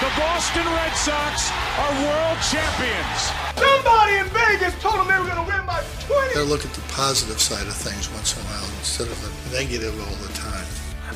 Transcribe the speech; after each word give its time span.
The 0.00 0.12
Boston 0.20 0.66
Red 0.66 0.92
Sox 0.92 1.50
are 1.78 1.92
world 2.04 2.38
champions. 2.52 3.32
Somebody 3.56 4.16
in 4.18 4.26
Vegas 4.26 4.74
told 4.82 4.96
them 5.00 5.08
they 5.08 5.18
were 5.18 5.24
going 5.24 5.42
to 5.42 5.50
win 5.50 5.64
by 5.64 5.82
20. 6.06 6.34
Gotta 6.34 6.44
look 6.44 6.66
at 6.66 6.74
the 6.74 6.82
positive 6.92 7.40
side 7.40 7.66
of 7.66 7.72
things 7.72 8.12
once 8.12 8.36
in 8.36 8.42
a 8.42 8.44
while 8.44 8.68
instead 8.78 9.06
of 9.06 9.18
the 9.22 9.56
negative 9.56 9.98
all 9.98 10.14
the 10.16 10.30
time. 10.34 10.66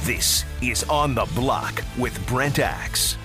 This 0.06 0.46
is 0.62 0.82
On 0.84 1.14
the 1.14 1.26
Block 1.34 1.84
with 1.98 2.26
Brent 2.26 2.58
Axe. 2.58 3.18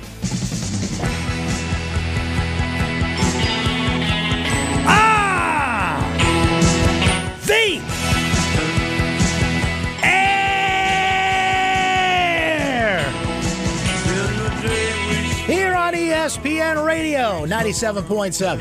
ESPN 16.46 16.86
Radio, 16.86 17.44
97.7, 17.48 18.60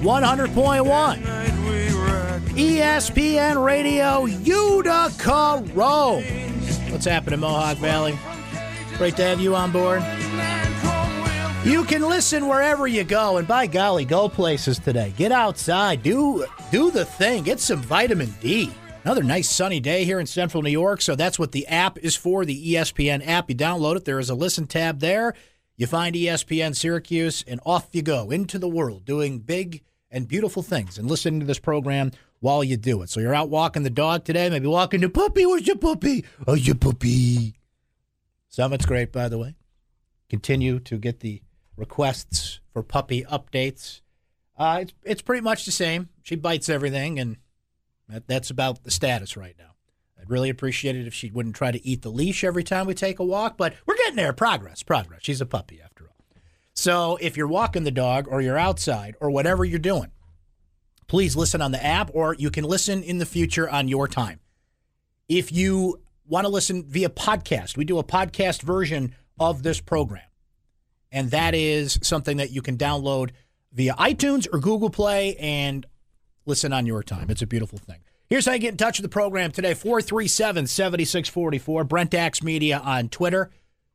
100.1. 0.00 1.22
ESPN 2.56 3.64
Radio, 3.64 4.24
Utica 4.24 5.62
Rome. 5.74 6.24
What's 6.90 7.04
happening, 7.04 7.38
Mohawk 7.38 7.76
Valley? 7.76 8.18
Great 8.98 9.14
to 9.14 9.22
have 9.22 9.38
you 9.38 9.54
on 9.54 9.70
board. 9.70 10.02
You 11.64 11.84
can 11.84 12.02
listen 12.02 12.48
wherever 12.48 12.88
you 12.88 13.04
go, 13.04 13.36
and 13.36 13.46
by 13.46 13.68
golly, 13.68 14.04
go 14.04 14.28
places 14.28 14.80
today. 14.80 15.14
Get 15.16 15.30
outside, 15.30 16.02
do 16.02 16.46
do 16.72 16.90
the 16.90 17.04
thing, 17.04 17.44
get 17.44 17.60
some 17.60 17.80
vitamin 17.80 18.34
D. 18.40 18.72
Another 19.04 19.22
nice 19.22 19.48
sunny 19.48 19.78
day 19.78 20.04
here 20.04 20.18
in 20.18 20.26
central 20.26 20.64
New 20.64 20.70
York, 20.70 21.00
so 21.00 21.14
that's 21.14 21.38
what 21.38 21.52
the 21.52 21.68
app 21.68 21.96
is 21.98 22.16
for, 22.16 22.44
the 22.44 22.74
ESPN 22.74 23.24
app. 23.24 23.48
You 23.48 23.54
download 23.54 23.94
it, 23.94 24.04
there 24.04 24.18
is 24.18 24.30
a 24.30 24.34
listen 24.34 24.66
tab 24.66 24.98
there. 24.98 25.34
You 25.76 25.86
find 25.86 26.14
ESPN 26.14 26.74
Syracuse, 26.74 27.44
and 27.46 27.60
off 27.66 27.88
you 27.92 28.02
go 28.02 28.30
into 28.30 28.58
the 28.58 28.68
world, 28.68 29.04
doing 29.04 29.40
big 29.40 29.82
and 30.10 30.26
beautiful 30.26 30.62
things 30.62 30.96
and 30.96 31.10
listening 31.10 31.40
to 31.40 31.46
this 31.46 31.58
program 31.58 32.12
while 32.40 32.64
you 32.64 32.76
do 32.76 33.02
it. 33.02 33.10
So 33.10 33.20
you're 33.20 33.34
out 33.34 33.50
walking 33.50 33.82
the 33.82 33.90
dog 33.90 34.24
today, 34.24 34.48
maybe 34.48 34.66
walking 34.66 35.00
the 35.00 35.10
puppy. 35.10 35.44
Where's 35.44 35.66
your 35.66 35.76
puppy? 35.76 36.24
Oh, 36.46 36.54
your 36.54 36.76
puppy. 36.76 37.54
Summit's 38.48 38.86
great, 38.86 39.12
by 39.12 39.28
the 39.28 39.38
way. 39.38 39.56
Continue 40.30 40.78
to 40.80 40.96
get 40.96 41.20
the 41.20 41.42
requests 41.76 42.60
for 42.72 42.82
puppy 42.82 43.22
updates. 43.24 44.00
Uh, 44.58 44.78
it's 44.82 44.94
it's 45.04 45.22
pretty 45.22 45.42
much 45.42 45.66
the 45.66 45.72
same. 45.72 46.08
She 46.22 46.36
bites 46.36 46.70
everything, 46.70 47.18
and 47.18 47.36
that, 48.08 48.26
that's 48.26 48.48
about 48.48 48.82
the 48.82 48.90
status 48.90 49.36
right 49.36 49.54
now. 49.58 49.75
I'd 50.26 50.30
really 50.30 50.50
appreciate 50.50 50.96
it 50.96 51.06
if 51.06 51.14
she 51.14 51.30
wouldn't 51.30 51.54
try 51.54 51.70
to 51.70 51.86
eat 51.86 52.02
the 52.02 52.10
leash 52.10 52.42
every 52.42 52.64
time 52.64 52.86
we 52.86 52.94
take 52.94 53.20
a 53.20 53.24
walk, 53.24 53.56
but 53.56 53.74
we're 53.86 53.96
getting 53.96 54.16
there. 54.16 54.32
Progress, 54.32 54.82
progress. 54.82 55.20
She's 55.22 55.40
a 55.40 55.46
puppy 55.46 55.80
after 55.80 56.04
all. 56.04 56.16
So 56.74 57.16
if 57.20 57.36
you're 57.36 57.46
walking 57.46 57.84
the 57.84 57.92
dog 57.92 58.26
or 58.28 58.40
you're 58.40 58.58
outside 58.58 59.14
or 59.20 59.30
whatever 59.30 59.64
you're 59.64 59.78
doing, 59.78 60.10
please 61.06 61.36
listen 61.36 61.62
on 61.62 61.70
the 61.70 61.84
app 61.84 62.10
or 62.12 62.34
you 62.34 62.50
can 62.50 62.64
listen 62.64 63.04
in 63.04 63.18
the 63.18 63.26
future 63.26 63.70
on 63.70 63.86
your 63.86 64.08
time. 64.08 64.40
If 65.28 65.52
you 65.52 66.02
want 66.26 66.44
to 66.44 66.52
listen 66.52 66.84
via 66.88 67.08
podcast, 67.08 67.76
we 67.76 67.84
do 67.84 67.98
a 67.98 68.04
podcast 68.04 68.62
version 68.62 69.14
of 69.38 69.62
this 69.62 69.80
program. 69.80 70.26
And 71.12 71.30
that 71.30 71.54
is 71.54 72.00
something 72.02 72.38
that 72.38 72.50
you 72.50 72.62
can 72.62 72.76
download 72.76 73.30
via 73.72 73.94
iTunes 73.94 74.48
or 74.52 74.58
Google 74.58 74.90
Play 74.90 75.36
and 75.36 75.86
listen 76.46 76.72
on 76.72 76.84
your 76.84 77.04
time. 77.04 77.30
It's 77.30 77.42
a 77.42 77.46
beautiful 77.46 77.78
thing. 77.78 78.00
Here's 78.28 78.46
how 78.46 78.54
you 78.54 78.58
get 78.58 78.72
in 78.72 78.76
touch 78.76 78.98
with 78.98 79.04
the 79.04 79.12
program 79.12 79.52
today 79.52 79.72
437 79.72 80.66
7644. 80.66 81.84
Brent 81.84 82.12
Axe 82.12 82.42
Media 82.42 82.78
on 82.78 83.08
Twitter. 83.08 83.50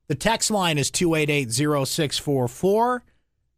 The 0.08 0.16
text 0.16 0.50
line 0.50 0.78
is 0.78 0.90
288 0.90 1.52
0644. 1.52 3.03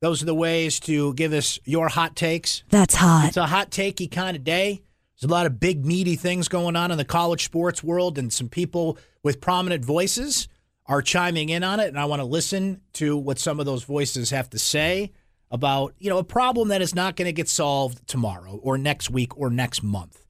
Those 0.01 0.23
are 0.23 0.25
the 0.25 0.33
ways 0.33 0.79
to 0.81 1.13
give 1.13 1.31
us 1.31 1.59
your 1.63 1.89
hot 1.89 2.15
takes. 2.15 2.63
That's 2.69 2.95
hot. 2.95 3.27
It's 3.27 3.37
a 3.37 3.45
hot 3.45 3.69
takey 3.69 4.09
kind 4.09 4.35
of 4.35 4.43
day. 4.43 4.81
There's 5.15 5.29
a 5.29 5.33
lot 5.33 5.45
of 5.45 5.59
big, 5.59 5.85
meaty 5.85 6.15
things 6.15 6.47
going 6.47 6.75
on 6.75 6.91
in 6.91 6.97
the 6.97 7.05
college 7.05 7.45
sports 7.45 7.83
world, 7.83 8.17
and 8.17 8.33
some 8.33 8.49
people 8.49 8.97
with 9.21 9.39
prominent 9.39 9.85
voices 9.85 10.47
are 10.87 11.03
chiming 11.03 11.49
in 11.49 11.63
on 11.63 11.79
it. 11.79 11.87
And 11.87 11.99
I 11.99 12.05
want 12.05 12.19
to 12.19 12.25
listen 12.25 12.81
to 12.93 13.15
what 13.15 13.37
some 13.37 13.59
of 13.59 13.67
those 13.67 13.83
voices 13.83 14.31
have 14.31 14.49
to 14.49 14.59
say 14.59 15.11
about, 15.51 15.93
you 15.99 16.09
know, 16.09 16.17
a 16.17 16.23
problem 16.23 16.69
that 16.69 16.81
is 16.81 16.95
not 16.95 17.15
going 17.15 17.27
to 17.27 17.31
get 17.31 17.47
solved 17.47 18.05
tomorrow 18.07 18.59
or 18.63 18.77
next 18.77 19.11
week 19.11 19.37
or 19.37 19.51
next 19.51 19.83
month. 19.83 20.22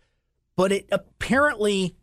But 0.55 0.71
it 0.71 0.87
apparently 0.91 1.95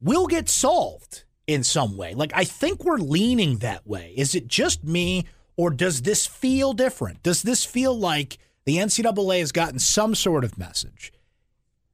will 0.00 0.26
get 0.26 0.48
solved 0.48 1.24
in 1.46 1.62
some 1.64 1.96
way. 1.96 2.14
Like, 2.14 2.32
I 2.34 2.44
think 2.44 2.84
we're 2.84 2.98
leaning 2.98 3.58
that 3.58 3.86
way. 3.86 4.14
Is 4.16 4.34
it 4.34 4.46
just 4.46 4.84
me, 4.84 5.26
or 5.56 5.70
does 5.70 6.02
this 6.02 6.26
feel 6.26 6.72
different? 6.72 7.22
Does 7.22 7.42
this 7.42 7.64
feel 7.64 7.98
like 7.98 8.38
the 8.64 8.76
NCAA 8.76 9.40
has 9.40 9.52
gotten 9.52 9.78
some 9.78 10.14
sort 10.14 10.44
of 10.44 10.58
message 10.58 11.12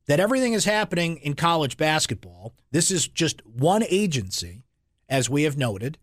that 0.07 0.21
everything 0.21 0.53
is 0.53 0.65
happening 0.65 1.17
in 1.19 1.35
college 1.35 1.77
basketball? 1.77 2.55
This 2.71 2.91
is 2.91 3.09
just 3.09 3.45
one 3.47 3.85
agency, 3.89 4.65
as 5.09 5.31
we 5.31 5.45
have 5.45 5.57
noted. 5.57 5.99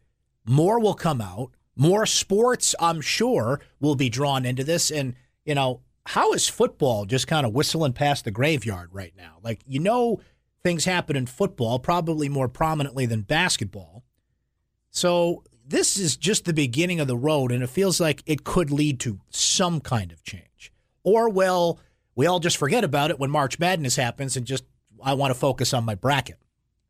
More 0.46 0.80
will 0.80 0.94
come 0.94 1.22
out. 1.22 1.52
More 1.76 2.06
sports, 2.06 2.76
I'm 2.80 3.02
sure, 3.02 3.60
will 3.80 3.96
be 3.96 4.10
drawn 4.10 4.46
into 4.46 4.64
this. 4.64 4.92
And, 4.92 5.16
you 5.46 5.56
know, 5.56 5.82
how 6.06 6.34
is 6.34 6.48
football 6.48 7.06
just 7.06 7.28
kind 7.28 7.46
of 7.46 7.54
whistling 7.54 7.94
past 7.94 8.26
the 8.26 8.32
graveyard 8.32 8.90
right 8.92 9.14
now? 9.18 9.38
Like, 9.42 9.62
you 9.66 9.80
know, 9.80 10.20
things 10.64 10.86
happen 10.86 11.16
in 11.16 11.26
football 11.26 11.80
probably 11.80 12.30
more 12.30 12.48
prominently 12.48 13.06
than 13.06 13.22
basketball. 13.22 14.04
So 14.90 15.44
this 15.66 15.98
is 15.98 16.18
just 16.18 16.46
the 16.46 16.54
beginning 16.54 17.00
of 17.00 17.08
the 17.08 17.18
road, 17.18 17.52
and 17.52 17.64
it 17.64 17.70
feels 17.70 18.00
like 18.00 18.22
it 18.26 18.44
could 18.44 18.70
lead 18.70 19.00
to 19.02 19.20
some 19.30 19.80
kind 19.80 20.12
of 20.12 20.24
change. 20.24 20.72
Or, 21.04 21.30
well, 21.30 21.80
we 22.16 22.28
all 22.28 22.40
just 22.40 22.58
forget 22.58 22.84
about 22.84 23.10
it 23.10 23.20
when 23.20 23.32
March 23.32 23.60
Madness 23.60 23.96
happens 23.96 24.38
and 24.38 24.46
just, 24.46 24.66
I 25.04 25.14
want 25.14 25.34
to 25.34 25.40
focus 25.40 25.74
on 25.74 25.86
my 25.86 25.96
bracket. 25.96 26.38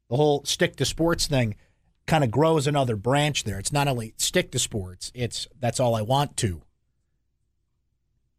The 0.10 0.18
whole 0.18 0.44
stick 0.44 0.76
to 0.78 0.86
sports 0.86 1.28
thing 1.28 1.56
kind 2.06 2.24
of 2.24 2.32
grows 2.32 2.68
another 2.68 2.96
branch 2.96 3.44
there. 3.44 3.60
It's 3.60 3.72
not 3.72 3.88
only 3.88 4.14
stick 4.18 4.52
to 4.52 4.60
sports, 4.60 5.12
it's 5.16 5.48
that's 5.60 5.80
all 5.80 5.96
I 5.96 6.02
want 6.02 6.36
to 6.38 6.62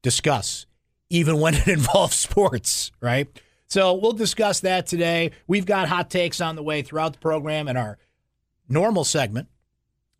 discuss, 0.04 0.66
even 1.10 1.40
when 1.40 1.54
it 1.54 1.66
involves 1.80 2.14
sports, 2.14 2.92
right? 3.00 3.26
So 3.66 3.94
we'll 3.94 4.12
discuss 4.12 4.60
that 4.60 4.86
today. 4.86 5.32
We've 5.48 5.66
got 5.66 5.88
hot 5.88 6.08
takes 6.08 6.40
on 6.40 6.54
the 6.54 6.62
way 6.62 6.82
throughout 6.82 7.14
the 7.14 7.18
program 7.18 7.66
and 7.66 7.76
our 7.76 7.98
normal 8.68 9.02
segment 9.02 9.48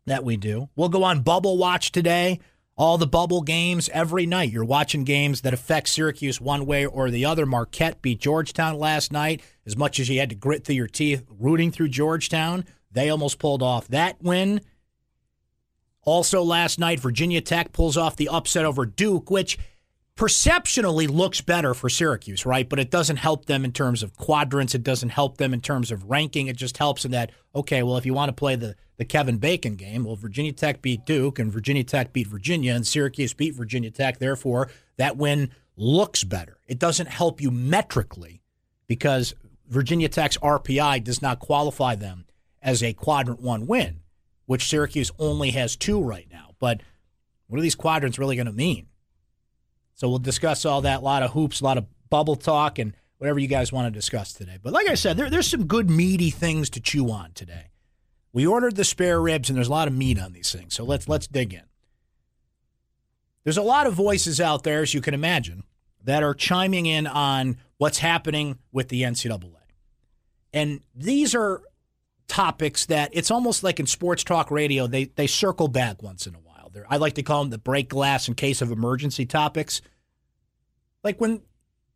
that 0.05 0.25
we 0.25 0.35
do. 0.35 0.67
We'll 0.75 0.89
go 0.89 1.03
on 1.05 1.21
Bubble 1.21 1.57
Watch 1.57 1.93
today. 1.93 2.41
All 2.77 2.97
the 2.97 3.07
bubble 3.07 3.41
games 3.41 3.89
every 3.93 4.25
night. 4.25 4.51
You're 4.51 4.65
watching 4.65 5.05
games 5.05 5.41
that 5.41 5.53
affect 5.53 5.87
Syracuse 5.87 6.41
one 6.41 6.65
way 6.65 6.85
or 6.85 7.09
the 7.09 7.23
other. 7.23 7.45
Marquette 7.45 8.01
beat 8.01 8.19
Georgetown 8.19 8.77
last 8.77 9.13
night. 9.13 9.41
As 9.65 9.77
much 9.77 9.97
as 9.97 10.09
you 10.09 10.19
had 10.19 10.27
to 10.31 10.35
grit 10.35 10.65
through 10.65 10.75
your 10.75 10.87
teeth 10.87 11.23
rooting 11.29 11.71
through 11.71 11.87
Georgetown, 11.87 12.65
they 12.91 13.09
almost 13.09 13.39
pulled 13.39 13.63
off 13.63 13.87
that 13.87 14.21
win. 14.21 14.59
Also, 16.01 16.43
last 16.43 16.77
night, 16.77 16.99
Virginia 16.99 17.39
Tech 17.39 17.71
pulls 17.71 17.95
off 17.95 18.17
the 18.17 18.27
upset 18.27 18.65
over 18.65 18.85
Duke, 18.85 19.31
which 19.31 19.57
perceptionally 20.15 21.07
looks 21.07 21.41
better 21.41 21.73
for 21.73 21.89
Syracuse, 21.89 22.45
right? 22.45 22.67
But 22.67 22.79
it 22.79 22.89
doesn't 22.89 23.17
help 23.17 23.45
them 23.45 23.65
in 23.65 23.73
terms 23.73 24.01
of 24.01 24.15
quadrants. 24.15 24.73
It 24.73 24.83
doesn't 24.83 25.09
help 25.09 25.37
them 25.37 25.53
in 25.53 25.59
terms 25.59 25.91
of 25.91 26.09
ranking. 26.09 26.47
It 26.47 26.55
just 26.55 26.77
helps 26.77 27.03
in 27.03 27.11
that, 27.11 27.31
okay, 27.53 27.83
well, 27.83 27.97
if 27.97 28.05
you 28.05 28.13
want 28.13 28.29
to 28.29 28.33
play 28.33 28.55
the, 28.55 28.75
the 28.97 29.03
Kevin 29.03 29.37
Bacon 29.37 29.75
game, 29.75 30.05
well, 30.05 30.15
Virginia 30.15 30.53
Tech 30.53 30.81
beat 30.81 31.05
Duke 31.05 31.37
and 31.37 31.51
Virginia 31.51 31.83
Tech 31.83 32.13
beat 32.13 32.27
Virginia 32.27 32.73
and 32.73 32.87
Syracuse 32.87 33.33
beat 33.33 33.55
Virginia 33.55 33.91
Tech. 33.91 34.19
Therefore, 34.19 34.69
that 34.95 35.17
win 35.17 35.51
looks 35.75 36.23
better. 36.23 36.59
It 36.65 36.79
doesn't 36.79 37.07
help 37.07 37.41
you 37.41 37.51
metrically 37.51 38.41
because 38.87 39.33
Virginia 39.67 40.07
Tech's 40.07 40.37
RPI 40.37 41.03
does 41.03 41.21
not 41.21 41.39
qualify 41.39 41.95
them 41.95 42.25
as 42.61 42.81
a 42.81 42.93
quadrant 42.93 43.41
one 43.41 43.67
win, 43.67 43.99
which 44.45 44.69
Syracuse 44.69 45.11
only 45.19 45.51
has 45.51 45.75
two 45.75 46.01
right 46.01 46.27
now. 46.31 46.51
But 46.59 46.79
what 47.47 47.59
are 47.59 47.61
these 47.61 47.75
quadrants 47.75 48.17
really 48.17 48.37
going 48.37 48.45
to 48.45 48.53
mean? 48.53 48.87
So 49.95 50.09
we'll 50.09 50.19
discuss 50.19 50.65
all 50.65 50.81
that. 50.81 50.99
A 50.99 51.03
lot 51.03 51.23
of 51.23 51.31
hoops, 51.31 51.61
a 51.61 51.63
lot 51.63 51.77
of 51.77 51.85
bubble 52.09 52.35
talk, 52.35 52.79
and 52.79 52.93
whatever 53.17 53.39
you 53.39 53.47
guys 53.47 53.71
want 53.71 53.91
to 53.91 53.97
discuss 53.97 54.33
today. 54.33 54.57
But 54.61 54.73
like 54.73 54.89
I 54.89 54.95
said, 54.95 55.17
there, 55.17 55.29
there's 55.29 55.49
some 55.49 55.65
good 55.65 55.89
meaty 55.89 56.29
things 56.29 56.69
to 56.71 56.79
chew 56.79 57.09
on 57.09 57.31
today. 57.33 57.69
We 58.33 58.45
ordered 58.45 58.75
the 58.75 58.83
spare 58.83 59.21
ribs, 59.21 59.49
and 59.49 59.57
there's 59.57 59.69
a 59.69 59.71
lot 59.71 59.87
of 59.87 59.93
meat 59.95 60.19
on 60.19 60.33
these 60.33 60.51
things. 60.51 60.75
So 60.75 60.83
let's 60.83 61.07
let's 61.07 61.27
dig 61.27 61.53
in. 61.53 61.63
There's 63.43 63.57
a 63.57 63.63
lot 63.63 63.87
of 63.87 63.93
voices 63.93 64.41
out 64.41 64.63
there, 64.63 64.81
as 64.81 64.93
you 64.93 65.01
can 65.01 65.13
imagine, 65.13 65.63
that 66.03 66.23
are 66.23 66.33
chiming 66.33 66.85
in 66.85 67.07
on 67.07 67.57
what's 67.77 67.99
happening 67.99 68.57
with 68.71 68.89
the 68.89 69.03
NCAA. 69.03 69.51
And 70.51 70.81
these 70.95 71.35
are 71.35 71.61
topics 72.27 72.85
that 72.87 73.11
it's 73.13 73.29
almost 73.29 73.63
like 73.63 73.79
in 73.79 73.85
sports 73.85 74.23
talk 74.23 74.49
radio, 74.49 74.87
they, 74.87 75.05
they 75.05 75.27
circle 75.27 75.67
back 75.67 76.01
once 76.01 76.25
in 76.25 76.33
a 76.33 76.39
while. 76.39 76.44
They're, 76.75 76.85
I 76.89 76.97
like 76.97 77.13
to 77.13 77.23
call 77.23 77.41
them 77.41 77.51
the 77.51 77.57
break 77.57 77.87
glass 77.87 78.27
in 78.27 78.35
case 78.35 78.61
of 78.61 78.69
emergency 78.69 79.25
topics. 79.25 79.81
Like 81.05 81.21
when 81.21 81.41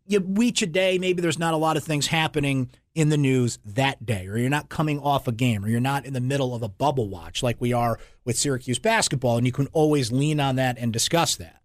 you 0.07 0.21
reach 0.21 0.61
a 0.61 0.65
day, 0.65 0.97
maybe 0.97 1.21
there's 1.21 1.37
not 1.37 1.53
a 1.53 1.57
lot 1.57 1.75
of 1.75 1.83
things 1.83 2.07
happening 2.07 2.71
in 2.95 3.09
the 3.09 3.17
news 3.17 3.59
that 3.65 4.05
day, 4.05 4.25
or 4.27 4.37
you're 4.37 4.49
not 4.49 4.69
coming 4.69 4.97
off 4.97 5.27
a 5.27 5.33
game, 5.33 5.65
or 5.65 5.67
you're 5.67 5.81
not 5.81 6.05
in 6.05 6.13
the 6.13 6.21
middle 6.21 6.55
of 6.55 6.63
a 6.63 6.69
bubble 6.69 7.09
watch 7.09 7.43
like 7.43 7.59
we 7.59 7.73
are 7.73 7.99
with 8.23 8.37
Syracuse 8.37 8.79
basketball, 8.79 9.37
and 9.37 9.45
you 9.45 9.51
can 9.51 9.67
always 9.73 10.13
lean 10.13 10.39
on 10.39 10.55
that 10.55 10.77
and 10.79 10.93
discuss 10.93 11.35
that. 11.35 11.61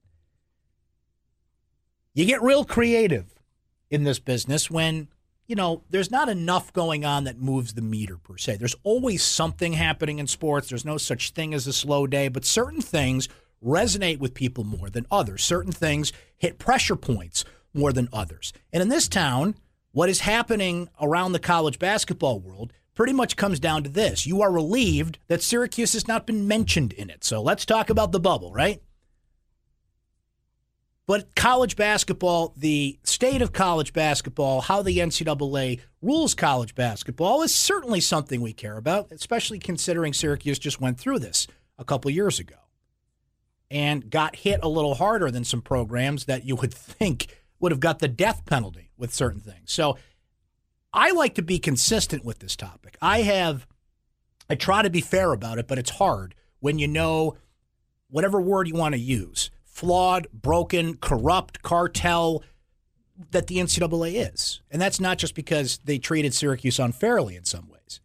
You 2.15 2.25
get 2.25 2.43
real 2.43 2.65
creative 2.65 3.33
in 3.91 4.03
this 4.03 4.19
business 4.19 4.69
when, 4.69 5.07
you 5.47 5.57
know, 5.57 5.83
there's 5.91 6.11
not 6.11 6.29
enough 6.29 6.73
going 6.73 7.05
on 7.05 7.25
that 7.25 7.39
moves 7.39 7.75
the 7.75 7.83
meter 7.83 8.17
per 8.17 8.37
se. 8.37 8.57
There's 8.57 8.77
always 8.83 9.23
something 9.23 9.75
happening 9.75 10.19
in 10.19 10.27
sports. 10.27 10.69
There's 10.69 10.85
no 10.85 10.99
such 10.99 11.31
thing 11.31 11.53
as 11.53 11.67
a 11.67 11.73
slow 11.73 12.07
day, 12.07 12.29
but 12.29 12.45
certain 12.45 12.81
things 12.81 13.29
resonate 13.63 14.19
with 14.19 14.35
people 14.35 14.65
more 14.65 14.91
than 14.91 15.07
others. 15.11 15.43
Certain 15.43 15.73
things 15.73 16.13
hit 16.37 16.59
pressure 16.59 16.97
points 16.97 17.45
more 17.73 17.93
than 17.93 18.09
others. 18.13 18.53
And 18.73 18.83
in 18.83 18.89
this 18.89 19.09
town, 19.09 19.55
what 19.93 20.09
is 20.09 20.21
happening 20.21 20.89
around 21.01 21.33
the 21.33 21.39
college 21.39 21.79
basketball 21.79 22.41
world 22.41 22.73
pretty 22.95 23.13
much 23.13 23.37
comes 23.37 23.61
down 23.61 23.83
to 23.83 23.91
this. 23.91 24.27
You 24.27 24.41
are 24.43 24.53
relieved 24.53 25.19
that 25.29 25.43
Syracuse 25.43 25.93
has 25.93 26.09
not 26.09 26.27
been 26.27 26.47
mentioned 26.47 26.93
in 26.93 27.11
it. 27.11 27.25
So 27.25 27.43
let's 27.43 27.67
talk 27.67 27.91
about 27.91 28.13
the 28.13 28.21
bubble, 28.21 28.53
right? 28.53 28.81
But 31.07 31.35
college 31.35 31.77
basketball, 31.77 32.55
the 32.57 32.99
state 33.03 33.43
of 33.43 33.53
college 33.53 33.93
basketball, 33.93 34.63
how 34.63 34.81
the 34.83 34.99
NCAA 34.99 35.81
rules 36.01 36.35
college 36.35 36.75
basketball 36.75 37.43
is 37.43 37.55
certainly 37.55 38.01
something 38.01 38.41
we 38.41 38.55
care 38.55 38.79
about, 38.79 39.13
especially 39.13 39.59
considering 39.59 40.15
Syracuse 40.15 40.59
just 40.59 40.81
went 40.81 40.99
through 40.99 41.19
this 41.19 41.47
a 41.79 41.85
couple 41.85 42.11
years 42.11 42.39
ago 42.39 42.57
and 43.71 44.09
got 44.09 44.37
hit 44.37 44.61
a 44.63 44.69
little 44.69 44.95
harder 44.95 45.31
than 45.31 45.45
some 45.45 45.61
programs 45.61 46.25
that 46.25 46.45
you 46.45 46.57
would 46.57 46.73
think 46.75 47.43
would 47.61 47.73
have 47.73 47.81
got 47.81 47.99
the 47.99 48.09
death 48.09 48.47
penalty 48.47 48.91
with 48.97 49.13
certain 49.13 49.41
things. 49.41 49.73
So 49.73 49.99
I 50.93 51.11
like 51.11 51.35
to 51.35 51.43
be 51.43 51.59
consistent 51.59 52.25
with 52.25 52.39
this 52.39 52.57
topic. 52.57 52.97
I 53.03 53.23
have, 53.23 53.67
I 54.49 54.55
try 54.55 54.83
to 54.83 54.91
be 54.91 55.01
fair 55.03 55.33
about 55.33 55.59
it, 55.59 55.69
but 55.69 55.79
it's 55.79 55.91
hard 55.91 56.35
when 56.61 56.79
you 56.79 56.89
know 56.89 57.37
whatever 58.09 58.41
word 58.41 58.69
you 58.69 58.75
want 58.75 58.95
to 58.95 59.01
use 59.01 59.51
flawed, 59.75 60.29
broken, 60.33 60.97
corrupt, 60.97 61.61
cartel 61.63 62.45
that 63.33 63.49
the 63.49 63.57
NCAA 63.57 64.33
is. 64.33 64.63
And 64.71 64.81
that's 64.81 65.01
not 65.01 65.19
just 65.19 65.35
because 65.35 65.81
they 65.85 65.99
treated 65.99 66.33
Syracuse 66.33 66.79
unfairly 66.79 67.35
in 67.35 67.45
some 67.45 67.69
ways, 67.69 68.01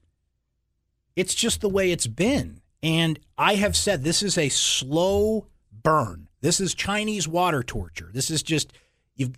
it's 1.16 1.36
just 1.36 1.62
the 1.62 1.70
way 1.70 1.92
it's 1.92 2.08
been. 2.08 2.62
And 2.82 3.20
I 3.38 3.56
have 3.56 3.76
said 3.76 4.04
this 4.04 4.24
is 4.24 4.38
a 4.38 4.50
slow 4.50 5.46
burn. 5.72 6.28
This 6.42 6.60
is 6.60 6.74
Chinese 6.74 7.28
water 7.28 7.62
torture. 7.62 8.10
This 8.14 8.32
is 8.32 8.42
just. 8.42 8.74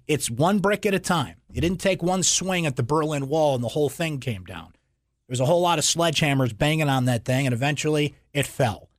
it's 0.07 0.30
one 0.30 0.60
brick 0.60 0.86
at 0.86 0.94
a 0.94 1.00
time. 1.00 1.36
You 1.51 1.60
didn't 1.60 1.81
take 1.81 2.01
one 2.01 2.24
swing 2.24 2.66
at 2.66 2.77
the 2.77 2.84
Berlin 2.84 3.27
Wall 3.27 3.56
and 3.56 3.63
the 3.63 3.69
whole 3.69 3.89
thing 3.89 4.19
came 4.19 4.45
down. 4.45 4.72
There 5.27 5.34
was 5.34 5.39
a 5.42 5.45
whole 5.45 5.62
lot 5.62 5.80
of 5.80 5.86
sledgehammers 5.86 6.57
banging 6.57 6.89
on 6.89 7.06
that 7.06 7.25
thing, 7.25 7.45
and 7.45 7.54
eventually 7.54 8.16
it 8.34 8.45
fell. 8.45 8.90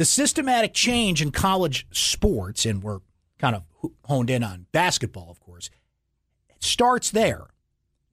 The 0.00 0.06
systematic 0.06 0.72
change 0.72 1.20
in 1.20 1.30
college 1.30 1.86
sports, 1.90 2.64
and 2.64 2.82
we're 2.82 3.00
kind 3.38 3.54
of 3.54 3.64
honed 4.06 4.30
in 4.30 4.42
on 4.42 4.64
basketball, 4.72 5.30
of 5.30 5.40
course, 5.40 5.68
starts 6.58 7.10
there. 7.10 7.48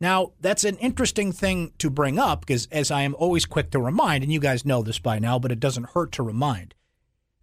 Now, 0.01 0.33
that's 0.41 0.65
an 0.65 0.75
interesting 0.79 1.31
thing 1.31 1.71
to 1.77 1.89
bring 1.89 2.19
up 2.19 2.41
because, 2.41 2.67
as 2.73 2.91
I 2.91 3.03
am 3.03 3.15
always 3.15 3.45
quick 3.45 3.71
to 3.71 3.79
remind, 3.79 4.25
and 4.25 4.33
you 4.33 4.41
guys 4.41 4.65
know 4.65 4.81
this 4.81 4.99
by 4.99 5.17
now, 5.17 5.39
but 5.39 5.49
it 5.49 5.61
doesn't 5.61 5.91
hurt 5.91 6.11
to 6.11 6.23
remind, 6.23 6.75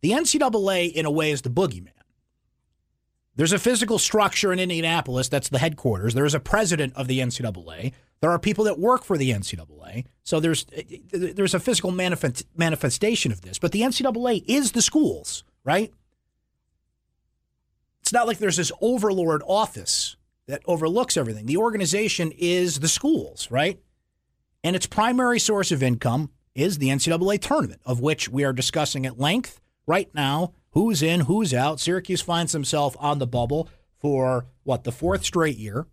the 0.02 0.10
NCAA, 0.10 0.92
in 0.92 1.06
a 1.06 1.10
way, 1.10 1.30
is 1.30 1.40
the 1.40 1.48
boogeyman. 1.48 1.93
There's 3.36 3.52
a 3.52 3.58
physical 3.58 3.98
structure 3.98 4.52
in 4.52 4.60
Indianapolis 4.60 5.28
that's 5.28 5.48
the 5.48 5.58
headquarters. 5.58 6.14
There 6.14 6.24
is 6.24 6.34
a 6.34 6.40
president 6.40 6.94
of 6.94 7.08
the 7.08 7.18
NCAA. 7.18 7.92
There 8.20 8.30
are 8.30 8.38
people 8.38 8.64
that 8.64 8.78
work 8.78 9.04
for 9.04 9.18
the 9.18 9.32
NCAA. 9.32 10.06
So 10.22 10.38
there's 10.38 10.66
eh, 10.72 10.82
eh, 11.12 11.32
there's 11.34 11.54
a 11.54 11.60
physical 11.60 11.90
manifest, 11.90 12.46
manifestation 12.56 13.32
of 13.32 13.42
this. 13.42 13.58
But 13.58 13.72
the 13.72 13.82
NCAA 13.82 14.44
is 14.46 14.72
the 14.72 14.82
schools, 14.82 15.42
right? 15.64 15.92
It's 18.02 18.12
not 18.12 18.26
like 18.26 18.38
there's 18.38 18.56
this 18.56 18.72
overlord 18.80 19.42
office 19.46 20.16
that 20.46 20.62
overlooks 20.66 21.16
everything. 21.16 21.46
The 21.46 21.56
organization 21.56 22.32
is 22.36 22.80
the 22.80 22.88
schools, 22.88 23.50
right? 23.50 23.80
And 24.62 24.76
its 24.76 24.86
primary 24.86 25.40
source 25.40 25.72
of 25.72 25.82
income 25.82 26.30
is 26.54 26.78
the 26.78 26.88
NCAA 26.88 27.40
tournament, 27.40 27.80
of 27.84 28.00
which 28.00 28.28
we 28.28 28.44
are 28.44 28.52
discussing 28.52 29.06
at 29.06 29.18
length 29.18 29.60
right 29.86 30.08
now 30.14 30.52
who's 30.74 31.02
in, 31.02 31.20
who's 31.20 31.54
out. 31.54 31.80
Syracuse 31.80 32.20
finds 32.20 32.52
himself 32.52 32.96
on 33.00 33.18
the 33.18 33.26
bubble 33.26 33.68
for 33.98 34.46
what, 34.64 34.84
the 34.84 34.92
fourth 34.92 35.24
straight 35.24 35.56
year. 35.56 35.86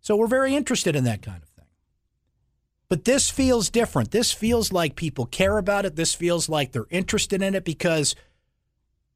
So 0.00 0.16
we're 0.16 0.26
very 0.26 0.54
interested 0.54 0.96
in 0.96 1.04
that 1.04 1.22
kind 1.22 1.42
of 1.42 1.48
thing. 1.48 1.64
But 2.88 3.04
this 3.04 3.30
feels 3.30 3.70
different. 3.70 4.10
This 4.10 4.32
feels 4.32 4.72
like 4.72 4.96
people 4.96 5.26
care 5.26 5.58
about 5.58 5.84
it. 5.84 5.96
This 5.96 6.14
feels 6.14 6.48
like 6.48 6.72
they're 6.72 6.86
interested 6.90 7.42
in 7.42 7.54
it 7.54 7.64
because, 7.64 8.14